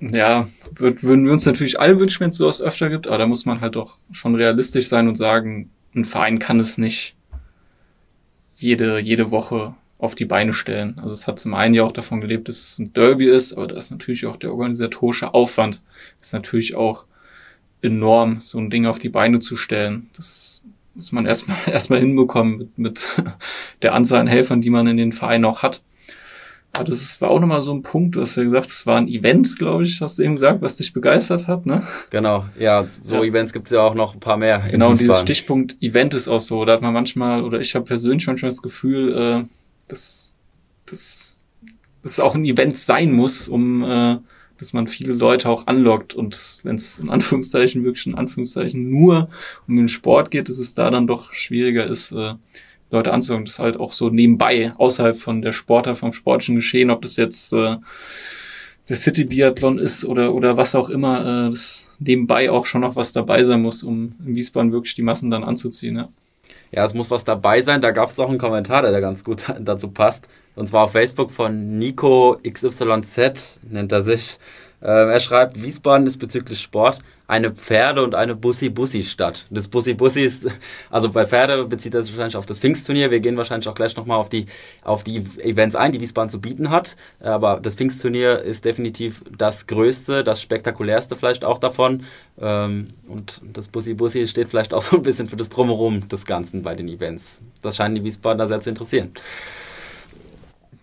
Ja, 0.00 0.48
würden 0.74 1.24
wir 1.24 1.32
uns 1.32 1.46
natürlich 1.46 1.78
alle 1.78 2.00
wünschen, 2.00 2.20
wenn 2.20 2.30
es 2.30 2.36
sowas 2.36 2.60
öfter 2.60 2.90
gibt, 2.90 3.06
aber 3.06 3.18
da 3.18 3.26
muss 3.26 3.46
man 3.46 3.60
halt 3.60 3.76
doch 3.76 3.98
schon 4.10 4.34
realistisch 4.34 4.88
sein 4.88 5.06
und 5.06 5.14
sagen, 5.14 5.70
ein 5.94 6.04
Verein 6.04 6.40
kann 6.40 6.58
es 6.58 6.76
nicht 6.76 7.14
jede, 8.56 8.98
jede 8.98 9.30
Woche 9.30 9.74
auf 9.98 10.16
die 10.16 10.24
Beine 10.24 10.52
stellen. 10.52 10.98
Also 11.00 11.14
es 11.14 11.28
hat 11.28 11.38
zum 11.38 11.54
einen 11.54 11.74
ja 11.74 11.84
auch 11.84 11.92
davon 11.92 12.20
gelebt, 12.20 12.48
dass 12.48 12.60
es 12.62 12.80
ein 12.80 12.92
Derby 12.92 13.26
ist, 13.26 13.52
aber 13.52 13.68
da 13.68 13.76
ist 13.76 13.92
natürlich 13.92 14.26
auch 14.26 14.36
der 14.36 14.50
organisatorische 14.50 15.32
Aufwand, 15.34 15.82
ist 16.20 16.32
natürlich 16.32 16.74
auch 16.74 17.06
enorm, 17.82 18.40
so 18.40 18.58
ein 18.58 18.70
Ding 18.70 18.86
auf 18.86 18.98
die 18.98 19.08
Beine 19.08 19.40
zu 19.40 19.56
stellen. 19.56 20.08
Das 20.16 20.62
muss 20.94 21.12
man 21.12 21.26
erstmal 21.26 21.56
erstmal 21.66 22.00
hinbekommen 22.00 22.58
mit, 22.58 22.78
mit 22.78 23.08
der 23.82 23.94
Anzahl 23.94 24.20
an 24.20 24.26
Helfern, 24.26 24.60
die 24.60 24.70
man 24.70 24.86
in 24.86 24.96
den 24.96 25.12
Vereinen 25.12 25.44
auch 25.44 25.62
hat. 25.62 25.82
Aber 26.74 26.84
das 26.84 27.20
war 27.20 27.30
auch 27.30 27.38
nochmal 27.38 27.60
so 27.60 27.74
ein 27.74 27.82
Punkt, 27.82 28.16
du 28.16 28.22
hast 28.22 28.36
ja 28.36 28.44
gesagt, 28.44 28.70
es 28.70 28.86
war 28.86 28.96
ein 28.96 29.06
Event, 29.06 29.58
glaube 29.58 29.82
ich, 29.82 30.00
hast 30.00 30.18
du 30.18 30.22
eben 30.22 30.36
gesagt, 30.36 30.62
was 30.62 30.76
dich 30.76 30.94
begeistert 30.94 31.46
hat, 31.46 31.66
ne? 31.66 31.86
Genau, 32.08 32.46
ja, 32.58 32.86
so 32.90 33.16
ja. 33.16 33.24
Events 33.24 33.52
gibt's 33.52 33.70
ja 33.70 33.80
auch 33.80 33.94
noch 33.94 34.14
ein 34.14 34.20
paar 34.20 34.38
mehr. 34.38 34.62
Genau, 34.70 34.88
und 34.88 34.98
dieser 34.98 35.20
Stichpunkt 35.20 35.76
Event 35.82 36.14
ist 36.14 36.28
auch 36.28 36.40
so, 36.40 36.64
da 36.64 36.72
hat 36.72 36.80
man 36.80 36.94
manchmal, 36.94 37.44
oder 37.44 37.60
ich 37.60 37.74
habe 37.74 37.84
persönlich 37.84 38.26
manchmal 38.26 38.50
das 38.50 38.62
Gefühl, 38.62 39.12
äh, 39.14 39.44
dass, 39.86 40.34
dass 40.86 41.42
es 42.02 42.20
auch 42.20 42.34
ein 42.34 42.46
Event 42.46 42.78
sein 42.78 43.12
muss, 43.12 43.48
um 43.48 43.84
äh, 43.84 44.16
dass 44.62 44.72
man 44.72 44.86
viele 44.86 45.12
Leute 45.12 45.48
auch 45.48 45.66
anlockt 45.66 46.14
und 46.14 46.60
wenn 46.62 46.76
es 46.76 47.00
in 47.00 47.10
Anführungszeichen 47.10 47.84
wirklich 47.84 48.06
in 48.06 48.14
Anführungszeichen 48.14 48.88
nur 48.88 49.28
um 49.66 49.76
den 49.76 49.88
Sport 49.88 50.30
geht, 50.30 50.48
dass 50.48 50.58
es 50.58 50.74
da 50.74 50.88
dann 50.88 51.08
doch 51.08 51.32
schwieriger 51.32 51.84
ist, 51.84 52.12
äh, 52.12 52.34
Leute 52.92 53.12
anzulocken. 53.12 53.46
Das 53.46 53.54
ist 53.54 53.58
halt 53.58 53.76
auch 53.76 53.92
so 53.92 54.08
nebenbei, 54.08 54.72
außerhalb 54.76 55.16
von 55.16 55.42
der 55.42 55.50
Sportart, 55.52 55.98
vom 55.98 56.12
sportlichen 56.12 56.54
Geschehen, 56.54 56.90
ob 56.90 57.02
das 57.02 57.16
jetzt 57.16 57.52
äh, 57.52 57.78
der 58.88 58.96
City 58.96 59.24
Biathlon 59.24 59.78
ist 59.78 60.04
oder 60.04 60.32
oder 60.32 60.56
was 60.56 60.76
auch 60.76 60.88
immer, 60.90 61.46
äh, 61.46 61.50
das 61.50 61.96
nebenbei 61.98 62.48
auch 62.50 62.66
schon 62.66 62.82
noch 62.82 62.94
was 62.94 63.12
dabei 63.12 63.42
sein 63.42 63.62
muss, 63.62 63.82
um 63.82 64.14
in 64.24 64.36
Wiesbaden 64.36 64.70
wirklich 64.70 64.94
die 64.94 65.02
Massen 65.02 65.30
dann 65.30 65.42
anzuziehen. 65.42 65.96
Ja. 65.96 66.08
Ja, 66.72 66.84
es 66.84 66.94
muss 66.94 67.10
was 67.10 67.24
dabei 67.24 67.60
sein. 67.60 67.82
Da 67.82 67.90
gab 67.90 68.08
es 68.08 68.18
auch 68.18 68.30
einen 68.30 68.38
Kommentar, 68.38 68.82
der 68.82 69.00
ganz 69.00 69.24
gut 69.24 69.44
dazu 69.60 69.88
passt. 69.88 70.26
Und 70.56 70.66
zwar 70.68 70.84
auf 70.84 70.92
Facebook 70.92 71.30
von 71.30 71.78
Nico 71.78 72.38
XYZ, 72.42 73.60
nennt 73.62 73.92
er 73.92 74.02
sich. 74.02 74.38
Ähm, 74.82 75.08
er 75.10 75.20
schreibt, 75.20 75.62
Wiesbaden 75.62 76.06
ist 76.06 76.18
bezüglich 76.18 76.60
Sport 76.60 77.00
eine 77.32 77.50
Pferde- 77.50 78.02
und 78.04 78.14
eine 78.14 78.34
Bussi-Bussi-Stadt. 78.34 79.46
Das 79.48 79.68
Bussi-Bussi 79.68 80.20
ist, 80.20 80.48
also 80.90 81.08
bei 81.08 81.24
Pferde 81.24 81.64
bezieht 81.64 81.94
das 81.94 82.10
wahrscheinlich 82.10 82.36
auf 82.36 82.44
das 82.44 82.58
Pfingstturnier. 82.58 83.10
Wir 83.10 83.20
gehen 83.20 83.38
wahrscheinlich 83.38 83.68
auch 83.68 83.74
gleich 83.74 83.96
nochmal 83.96 84.18
auf 84.18 84.28
die, 84.28 84.44
auf 84.84 85.02
die 85.02 85.24
Events 85.38 85.74
ein, 85.74 85.92
die 85.92 86.00
Wiesbaden 86.00 86.28
zu 86.28 86.42
bieten 86.42 86.68
hat. 86.68 86.94
Aber 87.20 87.58
das 87.58 87.76
Pfingstturnier 87.76 88.40
ist 88.40 88.66
definitiv 88.66 89.24
das 89.34 89.66
größte, 89.66 90.24
das 90.24 90.42
spektakulärste 90.42 91.16
vielleicht 91.16 91.46
auch 91.46 91.56
davon. 91.56 92.02
Ähm, 92.38 92.88
und 93.08 93.40
das 93.50 93.68
Bussi-Bussi 93.68 94.26
steht 94.26 94.50
vielleicht 94.50 94.74
auch 94.74 94.82
so 94.82 94.96
ein 94.96 95.02
bisschen 95.02 95.26
für 95.26 95.36
das 95.36 95.48
Drumherum 95.48 96.10
des 96.10 96.26
Ganzen 96.26 96.62
bei 96.62 96.74
den 96.74 96.88
Events. 96.88 97.40
Das 97.62 97.76
scheinen 97.76 97.94
die 97.94 98.04
Wiesbadener 98.04 98.46
sehr 98.46 98.60
zu 98.60 98.68
interessieren 98.68 99.12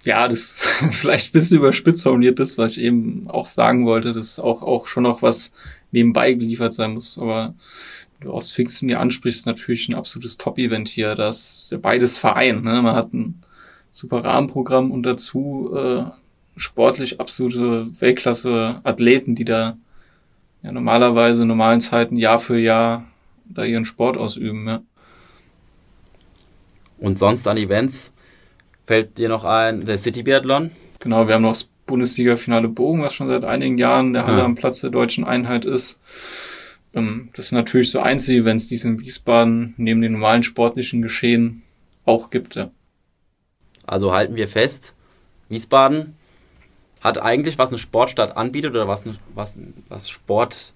ja, 0.03 0.27
das 0.27 0.61
vielleicht 0.91 1.29
ein 1.29 1.33
bisschen 1.33 1.57
überspitzt 1.57 2.03
formuliert 2.03 2.39
ist, 2.39 2.57
was 2.57 2.77
ich 2.77 2.83
eben 2.83 3.27
auch 3.29 3.45
sagen 3.45 3.85
wollte, 3.85 4.13
dass 4.13 4.39
auch, 4.39 4.61
auch 4.61 4.87
schon 4.87 5.03
noch 5.03 5.21
was 5.21 5.53
nebenbei 5.91 6.33
geliefert 6.33 6.73
sein 6.73 6.93
muss. 6.93 7.17
Aber 7.19 7.55
du 8.21 8.31
aus 8.31 8.51
Pfingsten 8.51 8.89
hier 8.89 8.99
ansprichst, 8.99 9.45
natürlich 9.45 9.89
ein 9.89 9.95
absolutes 9.95 10.37
Top-Event 10.37 10.87
hier. 10.87 11.15
Das 11.15 11.63
ist 11.63 11.71
ja 11.71 11.77
beides 11.77 12.17
Verein. 12.17 12.63
Ne? 12.63 12.81
Man 12.81 12.95
hat 12.95 13.13
ein 13.13 13.41
super 13.91 14.23
Rahmenprogramm 14.23 14.91
und 14.91 15.03
dazu 15.03 15.71
äh, 15.75 16.03
sportlich 16.55 17.19
absolute 17.19 17.87
Weltklasse-Athleten, 17.99 19.35
die 19.35 19.45
da 19.45 19.77
ja 20.61 20.71
normalerweise 20.71 21.43
in 21.43 21.47
normalen 21.47 21.79
Zeiten 21.79 22.17
Jahr 22.17 22.39
für 22.39 22.59
Jahr 22.59 23.05
da 23.45 23.63
ihren 23.63 23.85
Sport 23.85 24.17
ausüben. 24.17 24.67
Ja. 24.67 24.81
Und 26.99 27.17
sonst 27.17 27.47
an 27.47 27.57
Events 27.57 28.11
fällt 28.85 29.17
dir 29.17 29.29
noch 29.29 29.45
ein 29.45 29.85
der 29.85 29.97
City 29.97 30.23
Biathlon? 30.23 30.71
Genau, 30.99 31.27
wir 31.27 31.35
haben 31.35 31.43
noch 31.43 31.55
Bundesliga-Finale 31.89 32.67
Bogen, 32.67 33.01
was 33.01 33.13
schon 33.13 33.27
seit 33.27 33.43
einigen 33.43 33.77
Jahren 33.77 34.13
der 34.13 34.27
Halle 34.27 34.39
ja. 34.39 34.45
am 34.45 34.55
Platz 34.55 34.81
der 34.81 34.91
deutschen 34.91 35.23
Einheit 35.23 35.65
ist. 35.65 35.99
Ähm, 36.93 37.29
das 37.35 37.49
sind 37.49 37.57
natürlich 37.57 37.89
so 37.89 37.99
Einzelevents, 37.99 38.67
die 38.67 38.75
es 38.75 38.85
in 38.85 38.99
Wiesbaden 38.99 39.73
neben 39.77 40.01
den 40.01 40.13
normalen 40.13 40.43
sportlichen 40.43 41.01
Geschehen 41.01 41.63
auch 42.05 42.29
gibt. 42.29 42.55
Ja. 42.55 42.69
Also 43.85 44.13
halten 44.13 44.35
wir 44.35 44.47
fest, 44.47 44.95
Wiesbaden 45.49 46.15
hat 47.01 47.21
eigentlich, 47.21 47.57
was 47.57 47.69
eine 47.69 47.79
Sportstadt 47.79 48.37
anbietet 48.37 48.71
oder 48.71 48.87
was, 48.87 49.03
was, 49.33 49.57
was 49.87 50.09
Sport, 50.09 50.73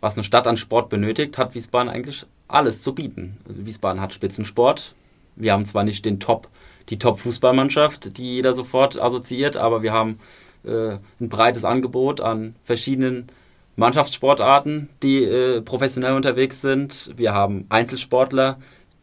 was 0.00 0.14
eine 0.14 0.24
Stadt 0.24 0.46
an 0.46 0.56
Sport 0.56 0.88
benötigt, 0.88 1.36
hat 1.38 1.54
Wiesbaden 1.54 1.90
eigentlich 1.90 2.24
alles 2.48 2.80
zu 2.80 2.94
bieten. 2.94 3.36
Wiesbaden 3.46 4.00
hat 4.00 4.14
Spitzensport. 4.14 4.94
Wir 5.34 5.52
haben 5.52 5.66
zwar 5.66 5.84
nicht 5.84 6.04
den 6.04 6.18
Top, 6.18 6.48
die 6.88 6.98
Top-Fußballmannschaft, 6.98 8.16
die 8.16 8.36
jeder 8.36 8.54
sofort 8.54 8.98
assoziiert, 9.00 9.56
aber 9.56 9.82
wir 9.82 9.92
haben 9.92 10.18
äh, 10.66 10.98
ein 11.20 11.28
breites 11.28 11.64
Angebot 11.64 12.20
an 12.20 12.56
verschiedenen 12.64 13.28
Mannschaftssportarten, 13.76 14.88
die 15.02 15.24
äh, 15.24 15.60
professionell 15.60 16.14
unterwegs 16.14 16.60
sind. 16.60 17.12
Wir 17.16 17.34
haben 17.34 17.66
Einzelsportler, 17.68 18.58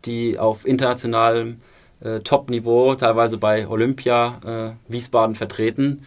die 0.05 0.39
auf 0.39 0.65
internationalem 0.65 1.61
äh, 2.01 2.19
Top-Niveau, 2.19 2.95
teilweise 2.95 3.37
bei 3.37 3.67
Olympia 3.67 4.75
äh, 4.87 4.91
Wiesbaden 4.91 5.35
vertreten. 5.35 6.05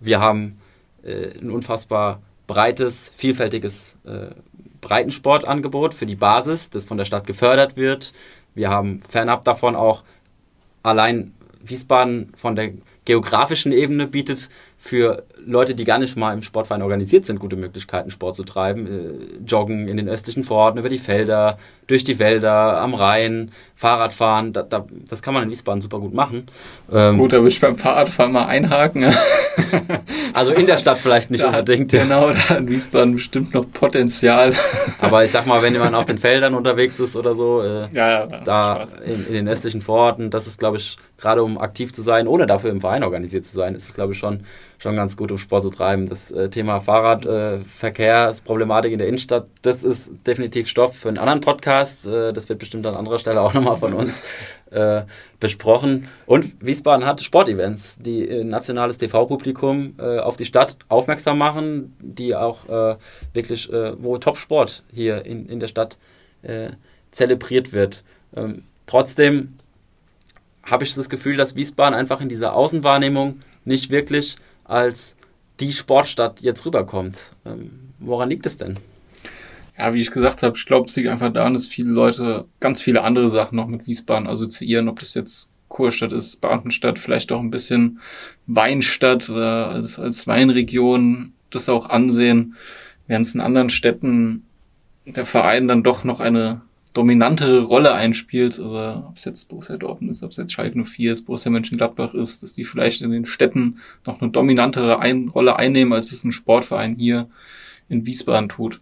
Wir 0.00 0.20
haben 0.20 0.58
äh, 1.02 1.38
ein 1.38 1.50
unfassbar 1.50 2.22
breites, 2.46 3.12
vielfältiges 3.16 3.96
äh, 4.04 4.28
Breitensportangebot 4.80 5.94
für 5.94 6.06
die 6.06 6.16
Basis, 6.16 6.70
das 6.70 6.84
von 6.84 6.98
der 6.98 7.04
Stadt 7.04 7.26
gefördert 7.26 7.76
wird. 7.76 8.12
Wir 8.54 8.70
haben 8.70 9.00
fernab 9.02 9.44
davon 9.44 9.74
auch 9.74 10.04
allein 10.82 11.32
Wiesbaden 11.62 12.32
von 12.36 12.54
der 12.54 12.72
geografischen 13.04 13.72
Ebene 13.72 14.06
bietet 14.06 14.50
für 14.84 15.24
Leute, 15.38 15.74
die 15.74 15.84
gar 15.84 15.98
nicht 15.98 16.14
mal 16.14 16.34
im 16.34 16.42
Sportverein 16.42 16.82
organisiert 16.82 17.24
sind, 17.24 17.40
gute 17.40 17.56
Möglichkeiten, 17.56 18.10
Sport 18.10 18.36
zu 18.36 18.44
treiben. 18.44 18.86
Äh, 18.86 19.42
joggen 19.46 19.88
in 19.88 19.96
den 19.96 20.10
östlichen 20.10 20.44
Vororten, 20.44 20.78
über 20.78 20.90
die 20.90 20.98
Felder, 20.98 21.56
durch 21.86 22.04
die 22.04 22.18
Wälder, 22.18 22.80
am 22.80 22.94
Rhein, 22.94 23.50
Fahrradfahren. 23.74 24.52
Da, 24.52 24.62
da, 24.62 24.86
das 25.08 25.22
kann 25.22 25.34
man 25.34 25.42
in 25.42 25.50
Wiesbaden 25.50 25.80
super 25.80 25.98
gut 25.98 26.14
machen. 26.14 26.46
Ähm, 26.92 27.18
gut, 27.18 27.32
da 27.32 27.38
würde 27.38 27.48
ich 27.48 27.60
beim 27.60 27.76
Fahrradfahren 27.76 28.32
mal 28.32 28.46
einhaken. 28.46 29.12
also 30.32 30.52
in 30.52 30.66
der 30.66 30.76
Stadt 30.76 30.98
vielleicht 30.98 31.30
nicht 31.30 31.42
da, 31.42 31.48
unbedingt. 31.48 31.92
Genau, 31.92 32.30
da 32.30 32.48
hat 32.48 32.66
Wiesbaden 32.68 33.14
bestimmt 33.14 33.52
noch 33.52 33.70
Potenzial. 33.70 34.54
Aber 35.00 35.24
ich 35.24 35.30
sag 35.30 35.46
mal, 35.46 35.62
wenn 35.62 35.76
man 35.78 35.94
auf 35.94 36.06
den 36.06 36.18
Feldern 36.18 36.54
unterwegs 36.54 36.98
ist 37.00 37.16
oder 37.16 37.34
so, 37.34 37.62
äh, 37.62 37.88
ja, 37.92 38.10
ja, 38.10 38.26
da 38.26 38.84
in, 39.04 39.26
in, 39.26 39.32
den 39.34 39.48
östlichen 39.48 39.82
Vororten, 39.82 40.30
das 40.30 40.46
ist, 40.46 40.58
glaube 40.58 40.78
ich, 40.78 40.96
gerade 41.18 41.42
um 41.42 41.58
aktiv 41.58 41.92
zu 41.92 42.00
sein, 42.00 42.26
ohne 42.26 42.46
dafür 42.46 42.70
im 42.70 42.80
Verein 42.80 43.02
organisiert 43.02 43.44
zu 43.44 43.54
sein, 43.54 43.74
ist 43.74 43.88
es, 43.88 43.94
glaube 43.94 44.12
ich, 44.12 44.18
schon 44.18 44.44
schon 44.78 44.96
ganz 44.96 45.16
gut, 45.16 45.32
um 45.32 45.38
Sport 45.38 45.62
zu 45.62 45.70
treiben. 45.70 46.08
Das 46.08 46.30
äh, 46.30 46.50
Thema 46.50 46.78
Fahrradverkehr, 46.78 48.28
äh, 48.28 48.44
Problematik 48.44 48.92
in 48.92 48.98
der 48.98 49.08
Innenstadt, 49.08 49.46
das 49.62 49.82
ist 49.82 50.12
definitiv 50.26 50.68
Stoff 50.68 50.94
für 50.96 51.08
einen 51.08 51.16
anderen 51.16 51.40
Podcast. 51.40 51.73
Äh, 51.82 52.32
das 52.32 52.48
wird 52.48 52.58
bestimmt 52.58 52.86
an 52.86 52.94
anderer 52.94 53.18
Stelle 53.18 53.40
auch 53.40 53.54
nochmal 53.54 53.76
von 53.76 53.94
uns 53.94 54.22
äh, 54.70 55.02
besprochen. 55.40 56.08
Und 56.26 56.64
Wiesbaden 56.64 57.06
hat 57.06 57.20
Sportevents, 57.22 57.98
die 57.98 58.28
ein 58.28 58.48
nationales 58.48 58.98
TV-Publikum 58.98 59.94
äh, 59.98 60.18
auf 60.18 60.36
die 60.36 60.44
Stadt 60.44 60.76
aufmerksam 60.88 61.38
machen, 61.38 61.96
die 62.00 62.34
auch 62.34 62.68
äh, 62.68 62.96
wirklich, 63.32 63.70
wo 63.98 64.18
Top-Sport 64.18 64.84
hier 64.92 65.24
in, 65.24 65.46
in 65.48 65.60
der 65.60 65.68
Stadt 65.68 65.98
zelebriert 67.10 67.72
wird. 67.72 68.04
Ähm, 68.36 68.64
trotzdem 68.86 69.56
habe 70.62 70.84
ich 70.84 70.94
das 70.94 71.08
Gefühl, 71.08 71.36
dass 71.36 71.56
Wiesbaden 71.56 71.94
einfach 71.94 72.20
in 72.20 72.28
dieser 72.28 72.54
Außenwahrnehmung 72.54 73.40
nicht 73.64 73.90
wirklich 73.90 74.36
als 74.64 75.16
die 75.60 75.72
Sportstadt 75.72 76.40
jetzt 76.40 76.64
rüberkommt. 76.66 77.32
Ähm, 77.44 77.92
woran 77.98 78.30
liegt 78.30 78.46
es 78.46 78.58
denn? 78.58 78.78
Ja, 79.76 79.92
wie 79.92 80.00
ich 80.00 80.10
gesagt 80.10 80.42
habe, 80.42 80.56
ich 80.56 80.66
glaube, 80.66 80.86
es 80.88 80.96
liegt 80.96 81.08
einfach 81.08 81.32
daran, 81.32 81.52
dass 81.52 81.66
viele 81.66 81.90
Leute 81.90 82.46
ganz 82.60 82.80
viele 82.80 83.02
andere 83.02 83.28
Sachen 83.28 83.56
noch 83.56 83.66
mit 83.66 83.86
Wiesbaden 83.86 84.28
assoziieren, 84.28 84.88
ob 84.88 85.00
das 85.00 85.14
jetzt 85.14 85.50
Kurstadt 85.68 86.12
ist, 86.12 86.40
Beamtenstadt, 86.40 87.00
vielleicht 87.00 87.32
auch 87.32 87.40
ein 87.40 87.50
bisschen 87.50 87.98
Weinstadt 88.46 89.28
oder 89.28 89.70
als, 89.70 89.98
als 89.98 90.26
Weinregion 90.28 91.32
das 91.50 91.68
auch 91.68 91.90
ansehen, 91.90 92.54
während 93.08 93.26
es 93.26 93.34
in 93.34 93.40
anderen 93.40 93.70
Städten 93.70 94.44
der 95.06 95.26
Verein 95.26 95.66
dann 95.66 95.82
doch 95.82 96.04
noch 96.04 96.20
eine 96.20 96.62
dominantere 96.92 97.62
Rolle 97.62 97.92
einspielt, 97.92 98.60
oder 98.60 99.06
ob 99.08 99.16
es 99.16 99.24
jetzt 99.24 99.48
Borussia 99.48 99.76
Dortmund 99.76 100.12
ist, 100.12 100.22
ob 100.22 100.30
es 100.30 100.36
jetzt 100.36 100.52
Schalke 100.52 100.84
04 100.84 101.10
ist, 101.10 101.22
Borussia 101.22 101.50
Mönchengladbach 101.50 102.14
ist, 102.14 102.44
dass 102.44 102.54
die 102.54 102.64
vielleicht 102.64 103.02
in 103.02 103.10
den 103.10 103.26
Städten 103.26 103.80
noch 104.06 104.22
eine 104.22 104.30
dominantere 104.30 105.00
ein 105.00 105.28
Rolle 105.28 105.56
einnehmen, 105.56 105.92
als 105.92 106.12
es 106.12 106.22
ein 106.22 106.30
Sportverein 106.30 106.94
hier 106.94 107.28
in 107.88 108.06
Wiesbaden 108.06 108.48
tut. 108.48 108.78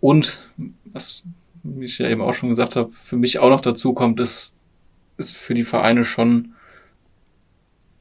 Und, 0.00 0.48
was 0.84 1.24
ich 1.80 1.98
ja 1.98 2.08
eben 2.08 2.22
auch 2.22 2.32
schon 2.32 2.48
gesagt 2.48 2.76
habe, 2.76 2.90
für 2.92 3.16
mich 3.16 3.38
auch 3.38 3.50
noch 3.50 3.60
dazu 3.60 3.92
kommt, 3.92 4.18
ist, 4.20 4.54
ist 5.18 5.36
für 5.36 5.54
die 5.54 5.64
Vereine 5.64 6.04
schon, 6.04 6.54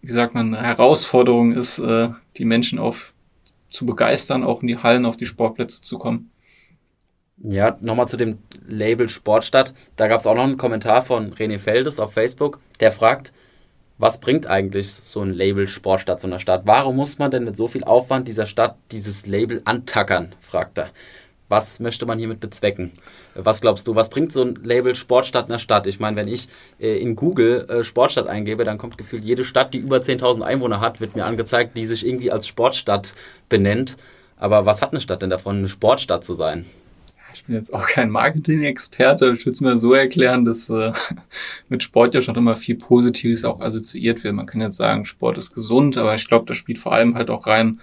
wie 0.01 0.11
sagt 0.11 0.33
man, 0.33 0.53
eine 0.53 0.65
Herausforderung 0.65 1.51
ist, 1.51 1.79
äh, 1.79 2.09
die 2.37 2.45
Menschen 2.45 2.79
auf 2.79 3.13
zu 3.69 3.85
begeistern, 3.85 4.43
auch 4.43 4.61
in 4.61 4.67
die 4.67 4.77
Hallen, 4.77 5.05
auf 5.05 5.17
die 5.17 5.25
Sportplätze 5.25 5.81
zu 5.81 5.99
kommen. 5.99 6.31
Ja, 7.41 7.77
nochmal 7.79 8.07
zu 8.07 8.17
dem 8.17 8.39
Label 8.67 9.07
Sportstadt. 9.07 9.73
Da 9.95 10.07
gab 10.07 10.19
es 10.19 10.27
auch 10.27 10.35
noch 10.35 10.43
einen 10.43 10.57
Kommentar 10.57 11.01
von 11.01 11.33
René 11.33 11.59
Feldes 11.59 11.99
auf 11.99 12.13
Facebook, 12.13 12.59
der 12.79 12.91
fragt, 12.91 13.31
was 13.97 14.19
bringt 14.19 14.47
eigentlich 14.47 14.91
so 14.91 15.21
ein 15.21 15.29
Label 15.29 15.67
Sportstadt 15.67 16.19
so 16.19 16.27
einer 16.27 16.39
Stadt? 16.39 16.61
Warum 16.65 16.95
muss 16.95 17.17
man 17.17 17.31
denn 17.31 17.43
mit 17.43 17.57
so 17.57 17.67
viel 17.67 17.83
Aufwand 17.83 18.27
dieser 18.27 18.45
Stadt 18.45 18.77
dieses 18.91 19.25
Label 19.25 19.61
antackern? 19.65 20.35
fragt 20.39 20.77
er. 20.77 20.89
Was 21.49 21.79
möchte 21.79 22.05
man 22.05 22.19
hiermit 22.19 22.39
bezwecken? 22.39 22.91
Was 23.35 23.59
glaubst 23.59 23.87
du, 23.87 23.95
was 23.95 24.09
bringt 24.09 24.31
so 24.31 24.43
ein 24.43 24.59
Label 24.63 24.95
Sportstadt 24.95 25.49
einer 25.49 25.59
Stadt? 25.59 25.87
Ich 25.87 25.99
meine, 25.99 26.15
wenn 26.15 26.27
ich 26.27 26.47
äh, 26.79 26.97
in 26.97 27.15
Google 27.15 27.67
äh, 27.69 27.83
Sportstadt 27.83 28.27
eingebe, 28.27 28.63
dann 28.63 28.77
kommt 28.77 28.97
gefühlt 28.97 29.23
jede 29.25 29.43
Stadt, 29.43 29.73
die 29.73 29.79
über 29.79 29.97
10.000 29.97 30.41
Einwohner 30.41 30.79
hat, 30.79 31.01
wird 31.01 31.15
mir 31.15 31.25
angezeigt, 31.25 31.75
die 31.75 31.85
sich 31.85 32.05
irgendwie 32.05 32.31
als 32.31 32.47
Sportstadt 32.47 33.15
benennt. 33.49 33.97
Aber 34.37 34.65
was 34.65 34.81
hat 34.81 34.91
eine 34.91 35.01
Stadt 35.01 35.21
denn 35.21 35.29
davon, 35.29 35.57
eine 35.57 35.67
Sportstadt 35.67 36.23
zu 36.23 36.33
sein? 36.33 36.65
ich 37.33 37.45
bin 37.45 37.55
jetzt 37.55 37.73
auch 37.73 37.87
kein 37.87 38.09
Marketing-Experte, 38.09 39.31
ich 39.33 39.45
würde 39.45 39.53
es 39.53 39.61
mir 39.61 39.77
so 39.77 39.93
erklären, 39.93 40.45
dass 40.45 40.69
äh, 40.69 40.91
mit 41.69 41.83
Sport 41.83 42.13
ja 42.13 42.21
schon 42.21 42.35
immer 42.35 42.55
viel 42.55 42.75
Positives 42.75 43.45
auch 43.45 43.61
assoziiert 43.61 44.23
wird. 44.23 44.35
Man 44.35 44.45
kann 44.45 44.61
jetzt 44.61 44.77
sagen, 44.77 45.05
Sport 45.05 45.37
ist 45.37 45.53
gesund, 45.53 45.97
aber 45.97 46.15
ich 46.15 46.27
glaube, 46.27 46.45
da 46.45 46.53
spielt 46.53 46.77
vor 46.77 46.93
allem 46.93 47.15
halt 47.15 47.29
auch 47.29 47.47
rein, 47.47 47.79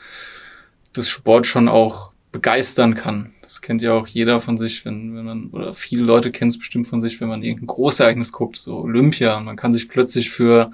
dass 0.92 1.08
Sport 1.08 1.46
schon 1.46 1.68
auch 1.68 2.12
begeistern 2.32 2.94
kann. 2.94 3.32
Das 3.46 3.62
kennt 3.62 3.80
ja 3.80 3.92
auch 3.92 4.08
jeder 4.08 4.40
von 4.40 4.56
sich, 4.56 4.84
wenn, 4.84 5.14
wenn 5.14 5.24
man, 5.24 5.50
oder 5.50 5.72
viele 5.72 6.02
Leute 6.02 6.32
kennen 6.32 6.48
es 6.48 6.58
bestimmt 6.58 6.88
von 6.88 7.00
sich, 7.00 7.20
wenn 7.20 7.28
man 7.28 7.44
irgendein 7.44 7.68
Großereignis 7.68 8.32
guckt, 8.32 8.56
so 8.56 8.78
Olympia, 8.78 9.38
man 9.38 9.54
kann 9.54 9.72
sich 9.72 9.88
plötzlich 9.88 10.30
für, 10.30 10.72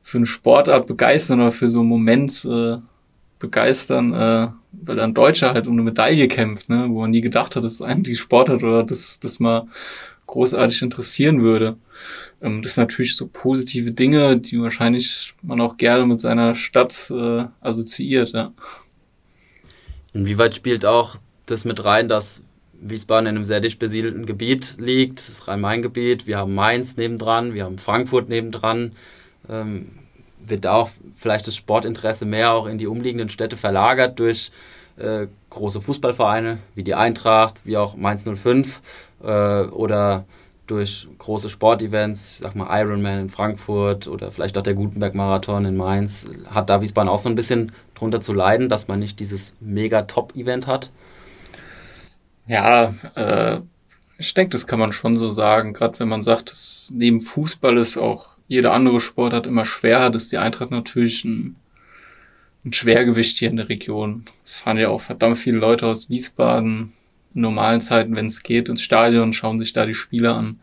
für 0.00 0.18
eine 0.18 0.26
Sportart 0.26 0.86
begeistern 0.86 1.40
oder 1.40 1.50
für 1.50 1.68
so 1.68 1.80
einen 1.80 1.88
Moment 1.88 2.44
äh, 2.44 2.76
begeistern, 3.40 4.12
äh, 4.14 4.48
weil 4.70 5.00
ein 5.00 5.12
Deutscher 5.12 5.54
halt 5.54 5.66
um 5.66 5.72
eine 5.72 5.82
Medaille 5.82 6.28
kämpft, 6.28 6.68
ne, 6.68 6.86
wo 6.88 7.00
man 7.00 7.10
nie 7.10 7.20
gedacht 7.20 7.56
hat, 7.56 7.64
dass 7.64 7.72
es 7.72 7.82
eigentlich 7.82 8.20
Sport 8.20 8.48
hat 8.48 8.62
oder 8.62 8.84
dass, 8.84 9.18
dass 9.18 9.40
man 9.40 9.68
großartig 10.26 10.82
interessieren 10.82 11.42
würde. 11.42 11.76
Ähm, 12.40 12.62
das 12.62 12.76
sind 12.76 12.82
natürlich 12.84 13.16
so 13.16 13.26
positive 13.26 13.90
Dinge, 13.90 14.36
die 14.36 14.62
wahrscheinlich 14.62 15.34
man 15.42 15.60
auch 15.60 15.78
gerne 15.78 16.06
mit 16.06 16.20
seiner 16.20 16.54
Stadt 16.54 17.10
äh, 17.10 17.46
assoziiert. 17.60 18.30
Ja. 18.30 18.52
Inwieweit 20.12 20.54
spielt 20.54 20.86
auch 20.86 21.16
das 21.46 21.64
mit 21.64 21.84
rein, 21.84 22.08
dass 22.08 22.44
Wiesbaden 22.72 23.26
in 23.26 23.36
einem 23.36 23.44
sehr 23.44 23.60
dicht 23.60 23.78
besiedelten 23.78 24.26
Gebiet 24.26 24.76
liegt, 24.78 25.28
das 25.28 25.48
Rhein-Main-Gebiet. 25.48 26.26
Wir 26.26 26.38
haben 26.38 26.54
Mainz 26.54 26.96
nebendran, 26.96 27.54
wir 27.54 27.64
haben 27.64 27.78
Frankfurt 27.78 28.28
nebendran. 28.28 28.92
Ähm, 29.48 29.90
wird 30.46 30.64
da 30.64 30.74
auch 30.74 30.90
vielleicht 31.16 31.46
das 31.46 31.56
Sportinteresse 31.56 32.26
mehr 32.26 32.52
auch 32.52 32.66
in 32.66 32.78
die 32.78 32.86
umliegenden 32.86 33.30
Städte 33.30 33.56
verlagert 33.56 34.18
durch 34.18 34.50
äh, 34.96 35.26
große 35.50 35.80
Fußballvereine 35.80 36.58
wie 36.74 36.84
die 36.84 36.94
Eintracht, 36.94 37.62
wie 37.64 37.76
auch 37.76 37.96
Mainz 37.96 38.24
05 38.24 38.82
äh, 39.22 39.62
oder 39.64 40.24
durch 40.66 41.08
große 41.18 41.50
Sportevents, 41.50 42.36
ich 42.36 42.38
sag 42.38 42.54
mal 42.54 42.68
Ironman 42.80 43.20
in 43.20 43.28
Frankfurt 43.28 44.08
oder 44.08 44.30
vielleicht 44.30 44.56
auch 44.56 44.62
der 44.62 44.74
Gutenberg-Marathon 44.74 45.66
in 45.66 45.76
Mainz, 45.76 46.26
hat 46.46 46.70
da 46.70 46.80
Wiesbaden 46.80 47.08
auch 47.08 47.18
so 47.18 47.28
ein 47.28 47.34
bisschen 47.34 47.72
drunter 47.94 48.20
zu 48.20 48.32
leiden, 48.32 48.68
dass 48.68 48.88
man 48.88 48.98
nicht 48.98 49.20
dieses 49.20 49.56
mega 49.60 50.02
Top-Event 50.02 50.66
hat? 50.66 50.90
Ja, 52.46 52.94
äh, 53.14 53.60
ich 54.18 54.34
denke, 54.34 54.50
das 54.50 54.66
kann 54.66 54.78
man 54.78 54.92
schon 54.92 55.16
so 55.16 55.28
sagen. 55.28 55.72
Gerade 55.72 56.00
wenn 56.00 56.08
man 56.08 56.22
sagt, 56.22 56.50
dass 56.50 56.92
neben 56.94 57.20
Fußball 57.20 57.76
ist 57.78 57.96
auch 57.96 58.36
jede 58.46 58.70
andere 58.70 59.00
Sportart 59.00 59.46
immer 59.46 59.64
schwer 59.64 60.00
hat, 60.00 60.14
ist 60.14 60.30
die 60.30 60.38
Eintracht 60.38 60.70
natürlich 60.70 61.24
ein, 61.24 61.56
ein 62.64 62.72
Schwergewicht 62.72 63.38
hier 63.38 63.50
in 63.50 63.56
der 63.56 63.68
Region. 63.68 64.24
Es 64.44 64.58
fahren 64.58 64.78
ja 64.78 64.88
auch 64.88 65.00
verdammt 65.00 65.38
viele 65.38 65.58
Leute 65.58 65.86
aus 65.86 66.10
Wiesbaden 66.10 66.92
in 67.34 67.40
normalen 67.40 67.80
Zeiten, 67.80 68.14
wenn 68.14 68.26
es 68.26 68.42
geht, 68.42 68.68
ins 68.68 68.82
Stadion, 68.82 69.32
schauen 69.32 69.58
sich 69.58 69.72
da 69.72 69.86
die 69.86 69.94
Spiele 69.94 70.34
an. 70.34 70.60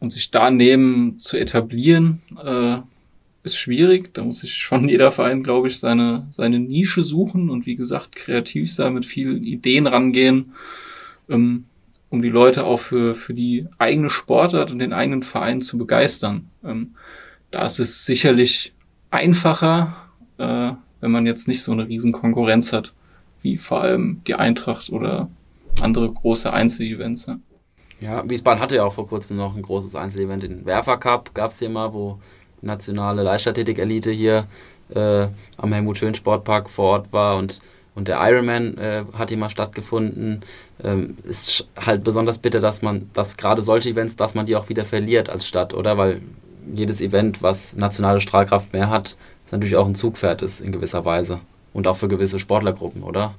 Und 0.00 0.12
sich 0.12 0.30
daneben 0.30 1.18
zu 1.18 1.36
etablieren, 1.36 2.22
äh, 2.44 2.78
ist 3.42 3.56
schwierig. 3.56 4.14
Da 4.14 4.22
muss 4.22 4.40
sich 4.40 4.54
schon 4.54 4.88
jeder 4.88 5.10
Verein, 5.10 5.42
glaube 5.42 5.68
ich, 5.68 5.78
seine, 5.78 6.26
seine 6.28 6.60
Nische 6.60 7.02
suchen 7.02 7.50
und 7.50 7.66
wie 7.66 7.76
gesagt, 7.76 8.16
kreativ 8.16 8.72
sein, 8.72 8.94
mit 8.94 9.04
vielen 9.04 9.42
Ideen 9.42 9.86
rangehen, 9.86 10.52
ähm, 11.28 11.64
um 12.10 12.22
die 12.22 12.30
Leute 12.30 12.64
auch 12.64 12.78
für, 12.78 13.14
für 13.14 13.34
die 13.34 13.66
eigene 13.78 14.10
Sportart 14.10 14.70
und 14.70 14.78
den 14.78 14.92
eigenen 14.92 15.22
Verein 15.22 15.60
zu 15.60 15.78
begeistern. 15.78 16.50
Ähm, 16.64 16.94
da 17.50 17.64
ist 17.66 17.78
es 17.78 18.04
sicherlich 18.04 18.74
einfacher, 19.10 19.94
äh, 20.38 20.72
wenn 21.00 21.10
man 21.10 21.26
jetzt 21.26 21.48
nicht 21.48 21.62
so 21.62 21.72
eine 21.72 21.88
riesen 21.88 22.12
Konkurrenz 22.12 22.72
hat, 22.72 22.94
wie 23.42 23.56
vor 23.56 23.82
allem 23.82 24.22
die 24.26 24.34
Eintracht 24.34 24.90
oder 24.90 25.30
andere 25.80 26.10
große 26.10 26.52
Einzelevents. 26.52 27.26
Ja. 27.26 27.38
ja, 28.00 28.28
Wiesbaden 28.28 28.60
hatte 28.60 28.76
ja 28.76 28.84
auch 28.84 28.94
vor 28.94 29.08
kurzem 29.08 29.36
noch 29.36 29.54
ein 29.54 29.62
großes 29.62 29.94
Einzelevent, 29.94 30.42
den 30.42 30.66
Werfer 30.66 30.96
Cup 30.96 31.34
gab 31.34 31.50
es 31.50 31.58
hier 31.58 31.70
mal, 31.70 31.92
wo 31.92 32.18
nationale 32.60 33.22
Leichtathletik-Elite 33.22 34.10
hier 34.10 34.46
äh, 34.94 35.28
am 35.56 35.72
Helmut 35.72 35.98
Schön 35.98 36.14
Sportpark 36.14 36.68
vor 36.68 36.86
Ort 36.86 37.12
war 37.12 37.36
und, 37.36 37.60
und 37.98 38.06
der 38.06 38.18
Ironman 38.20 38.78
äh, 38.78 39.04
hat 39.12 39.36
mal 39.36 39.50
stattgefunden. 39.50 40.42
Ähm, 40.82 41.16
ist 41.24 41.66
halt 41.76 42.04
besonders 42.04 42.38
bitter, 42.38 42.60
dass 42.60 42.80
man, 42.80 43.10
dass 43.12 43.36
gerade 43.36 43.60
solche 43.60 43.90
Events, 43.90 44.14
dass 44.14 44.36
man 44.36 44.46
die 44.46 44.54
auch 44.54 44.68
wieder 44.68 44.84
verliert 44.84 45.28
als 45.28 45.48
Stadt, 45.48 45.74
oder? 45.74 45.98
Weil 45.98 46.22
jedes 46.72 47.00
Event, 47.00 47.42
was 47.42 47.74
nationale 47.74 48.20
Strahlkraft 48.20 48.72
mehr 48.72 48.88
hat, 48.88 49.16
ist 49.44 49.52
natürlich 49.52 49.74
auch 49.74 49.86
ein 49.86 49.96
Zugpferd 49.96 50.42
ist 50.42 50.60
in 50.60 50.70
gewisser 50.70 51.04
Weise. 51.04 51.40
Und 51.72 51.88
auch 51.88 51.96
für 51.96 52.06
gewisse 52.06 52.38
Sportlergruppen, 52.38 53.02
oder? 53.02 53.34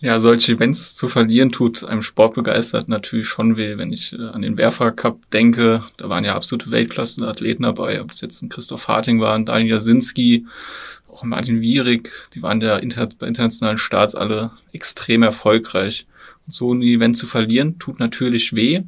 Ja, 0.00 0.18
solche 0.18 0.54
Events 0.54 0.96
zu 0.96 1.06
verlieren 1.06 1.52
tut 1.52 1.84
einem 1.84 2.02
Sportbegeistert 2.02 2.88
natürlich 2.88 3.28
schon 3.28 3.56
weh. 3.56 3.78
Wenn 3.78 3.92
ich 3.92 4.14
äh, 4.14 4.30
an 4.32 4.42
den 4.42 4.58
Werfer 4.58 4.90
Cup 4.90 5.30
denke, 5.30 5.84
da 5.96 6.08
waren 6.08 6.24
ja 6.24 6.34
absolute 6.34 6.72
Weltklasse-Athleten 6.72 7.62
dabei, 7.62 8.02
ob 8.02 8.10
es 8.10 8.20
jetzt 8.20 8.42
ein 8.42 8.48
Christoph 8.48 8.88
Harting 8.88 9.20
war, 9.20 9.36
ein 9.36 9.46
Daniel 9.46 9.74
Jasinski, 9.74 10.44
auch 11.12 11.24
Martin 11.24 11.60
Wierig, 11.60 12.10
die 12.34 12.42
waren 12.42 12.60
ja 12.60 12.76
inter 12.76 13.06
bei 13.18 13.26
internationalen 13.26 13.78
Starts 13.78 14.14
alle 14.14 14.50
extrem 14.72 15.22
erfolgreich. 15.22 16.06
Und 16.46 16.54
so 16.54 16.72
ein 16.72 16.82
Event 16.82 17.16
zu 17.16 17.26
verlieren, 17.26 17.78
tut 17.78 18.00
natürlich 18.00 18.54
weh. 18.54 18.82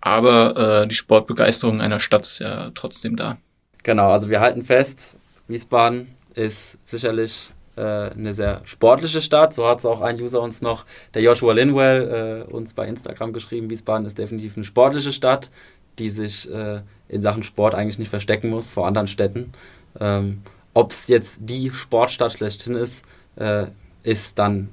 Aber 0.00 0.82
äh, 0.82 0.88
die 0.88 0.94
Sportbegeisterung 0.94 1.80
einer 1.80 2.00
Stadt 2.00 2.26
ist 2.26 2.40
ja 2.40 2.70
trotzdem 2.74 3.16
da. 3.16 3.36
Genau, 3.82 4.10
also 4.10 4.28
wir 4.28 4.40
halten 4.40 4.62
fest, 4.62 5.16
Wiesbaden 5.48 6.08
ist 6.34 6.78
sicherlich 6.84 7.50
äh, 7.76 8.10
eine 8.10 8.34
sehr 8.34 8.62
sportliche 8.64 9.20
Stadt. 9.20 9.54
So 9.54 9.68
hat 9.68 9.78
es 9.78 9.86
auch 9.86 10.00
ein 10.00 10.20
User 10.20 10.40
uns 10.40 10.62
noch, 10.62 10.86
der 11.14 11.22
Joshua 11.22 11.52
Linwell, 11.52 12.46
äh, 12.48 12.52
uns 12.52 12.74
bei 12.74 12.86
Instagram 12.86 13.32
geschrieben. 13.32 13.70
Wiesbaden 13.70 14.06
ist 14.06 14.18
definitiv 14.18 14.56
eine 14.56 14.64
sportliche 14.64 15.12
Stadt, 15.12 15.50
die 15.98 16.08
sich 16.08 16.50
äh, 16.50 16.80
in 17.08 17.22
Sachen 17.22 17.42
Sport 17.42 17.74
eigentlich 17.74 17.98
nicht 17.98 18.08
verstecken 18.08 18.50
muss 18.50 18.72
vor 18.72 18.86
anderen 18.86 19.08
Städten. 19.08 19.52
Ähm, 20.00 20.42
Ob 20.74 20.92
es 20.92 21.08
jetzt 21.08 21.38
die 21.40 21.70
Sportstadt 21.70 22.32
schlechthin 22.32 22.76
ist, 22.76 23.04
äh, 23.36 23.66
ist 24.02 24.38
dann 24.38 24.68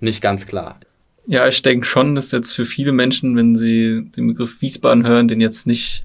nicht 0.00 0.20
ganz 0.20 0.46
klar. 0.46 0.78
Ja, 1.26 1.48
ich 1.48 1.62
denke 1.62 1.86
schon, 1.86 2.14
dass 2.14 2.32
jetzt 2.32 2.52
für 2.52 2.66
viele 2.66 2.92
Menschen, 2.92 3.36
wenn 3.36 3.56
sie 3.56 4.10
den 4.16 4.26
Begriff 4.28 4.60
Wiesbaden 4.60 5.06
hören, 5.06 5.28
den 5.28 5.40
jetzt 5.40 5.66
nicht 5.66 6.04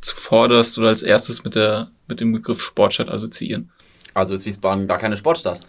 zuvorderst 0.00 0.78
oder 0.78 0.88
als 0.88 1.02
erstes 1.02 1.44
mit 1.44 1.54
der 1.54 1.90
mit 2.08 2.20
dem 2.20 2.32
Begriff 2.32 2.60
Sportstadt 2.60 3.08
assoziieren. 3.08 3.70
Also 4.12 4.34
ist 4.34 4.44
Wiesbaden 4.44 4.86
gar 4.86 4.98
keine 4.98 5.16
Sportstadt. 5.16 5.60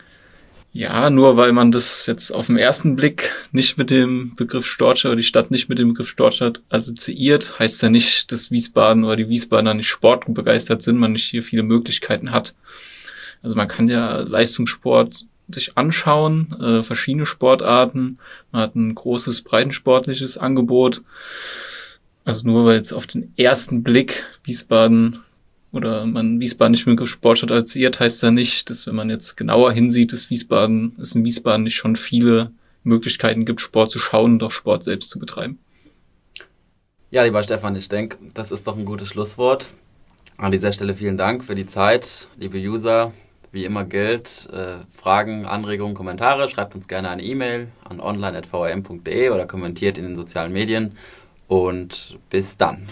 Ja, 0.74 1.10
nur 1.10 1.36
weil 1.36 1.52
man 1.52 1.72
das 1.72 2.06
jetzt 2.06 2.32
auf 2.32 2.48
den 2.48 2.58
ersten 2.58 2.96
Blick 2.96 3.32
nicht 3.52 3.78
mit 3.78 3.90
dem 3.90 4.36
Begriff 4.36 4.66
Storstadt 4.66 5.10
oder 5.10 5.18
die 5.18 5.24
Stadt 5.24 5.52
nicht 5.52 5.68
mit 5.68 5.80
dem 5.80 5.90
Begriff 5.90 6.08
Storstadt 6.08 6.62
assoziiert, 6.70 7.60
heißt 7.60 7.84
ja 7.84 7.90
nicht, 7.90 8.32
dass 8.32 8.52
Wiesbaden 8.52 9.04
oder 9.04 9.18
die 9.18 9.28
Wiesbadener 9.28 9.74
nicht 9.74 9.90
sportbegeistert 9.90 10.82
sind, 10.82 10.98
man 10.98 11.12
nicht 11.12 11.26
hier 11.26 11.44
viele 11.44 11.64
Möglichkeiten 11.64 12.32
hat. 12.32 12.56
Also 13.42 13.56
man 13.56 13.68
kann 13.68 13.90
ja 13.90 14.18
Leistungssport 14.18 15.26
sich 15.50 15.78
anschauen, 15.78 16.56
äh, 16.62 16.82
verschiedene 16.82 17.26
Sportarten, 17.26 18.20
man 18.52 18.62
hat 18.62 18.76
ein 18.76 18.96
großes 18.96 19.42
breitensportliches 19.42 20.38
Angebot. 20.38 21.02
Also 22.24 22.48
nur 22.48 22.66
weil 22.66 22.76
jetzt 22.76 22.94
auf 22.94 23.08
den 23.08 23.34
ersten 23.36 23.84
Blick 23.84 24.24
Wiesbaden 24.44 25.20
oder 25.72 26.06
man 26.06 26.40
Wiesbaden 26.40 26.72
nicht 26.72 26.86
mit 26.86 27.08
Sportstadt 27.08 27.52
assoziiert, 27.52 28.00
heißt 28.00 28.22
ja 28.24 28.32
nicht, 28.32 28.70
dass 28.70 28.88
wenn 28.88 28.96
man 28.96 29.10
jetzt 29.10 29.38
genauer 29.38 29.72
hinsieht, 29.72 30.14
dass 30.14 30.30
Wiesbaden, 30.30 30.96
es 31.02 31.16
in 31.16 31.26
Wiesbaden 31.26 31.64
nicht 31.64 31.76
schon 31.76 31.96
viele 31.96 32.52
Möglichkeiten 32.84 33.46
gibt, 33.46 33.62
Sport 33.62 33.92
zu 33.92 34.00
schauen 34.00 34.34
und 34.34 34.44
auch 34.44 34.52
Sport 34.52 34.84
selbst 34.84 35.10
zu 35.10 35.20
betreiben. 35.20 35.60
Ja, 37.10 37.24
lieber 37.24 37.44
Stefan, 37.44 37.76
ich 37.76 37.90
denke, 37.90 38.18
das 38.34 38.52
ist 38.52 38.68
doch 38.68 38.78
ein 38.78 38.86
gutes 38.86 39.10
Schlusswort. 39.10 39.68
An 40.38 40.52
dieser 40.52 40.72
Stelle 40.74 40.94
vielen 40.94 41.18
Dank 41.18 41.44
für 41.44 41.56
die 41.56 41.68
Zeit, 41.68 42.30
liebe 42.38 42.58
User. 42.58 43.14
Wie 43.52 43.66
immer 43.66 43.84
gilt, 43.84 44.50
äh, 44.54 44.78
Fragen, 44.90 45.46
Anregungen, 45.46 45.94
Kommentare, 45.94 46.48
schreibt 46.48 46.74
uns 46.74 46.88
gerne 46.88 47.10
eine 47.10 47.22
E-Mail 47.22 47.68
an 47.84 48.00
online.vrm.de 48.00 49.30
oder 49.30 49.46
kommentiert 49.46 49.98
in 49.98 50.06
den 50.06 50.16
sozialen 50.16 50.54
Medien. 50.54 50.98
Und 51.48 52.18
bis 52.30 52.56
dann. 52.56 52.88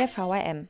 der 0.00 0.08
VRM. 0.08 0.68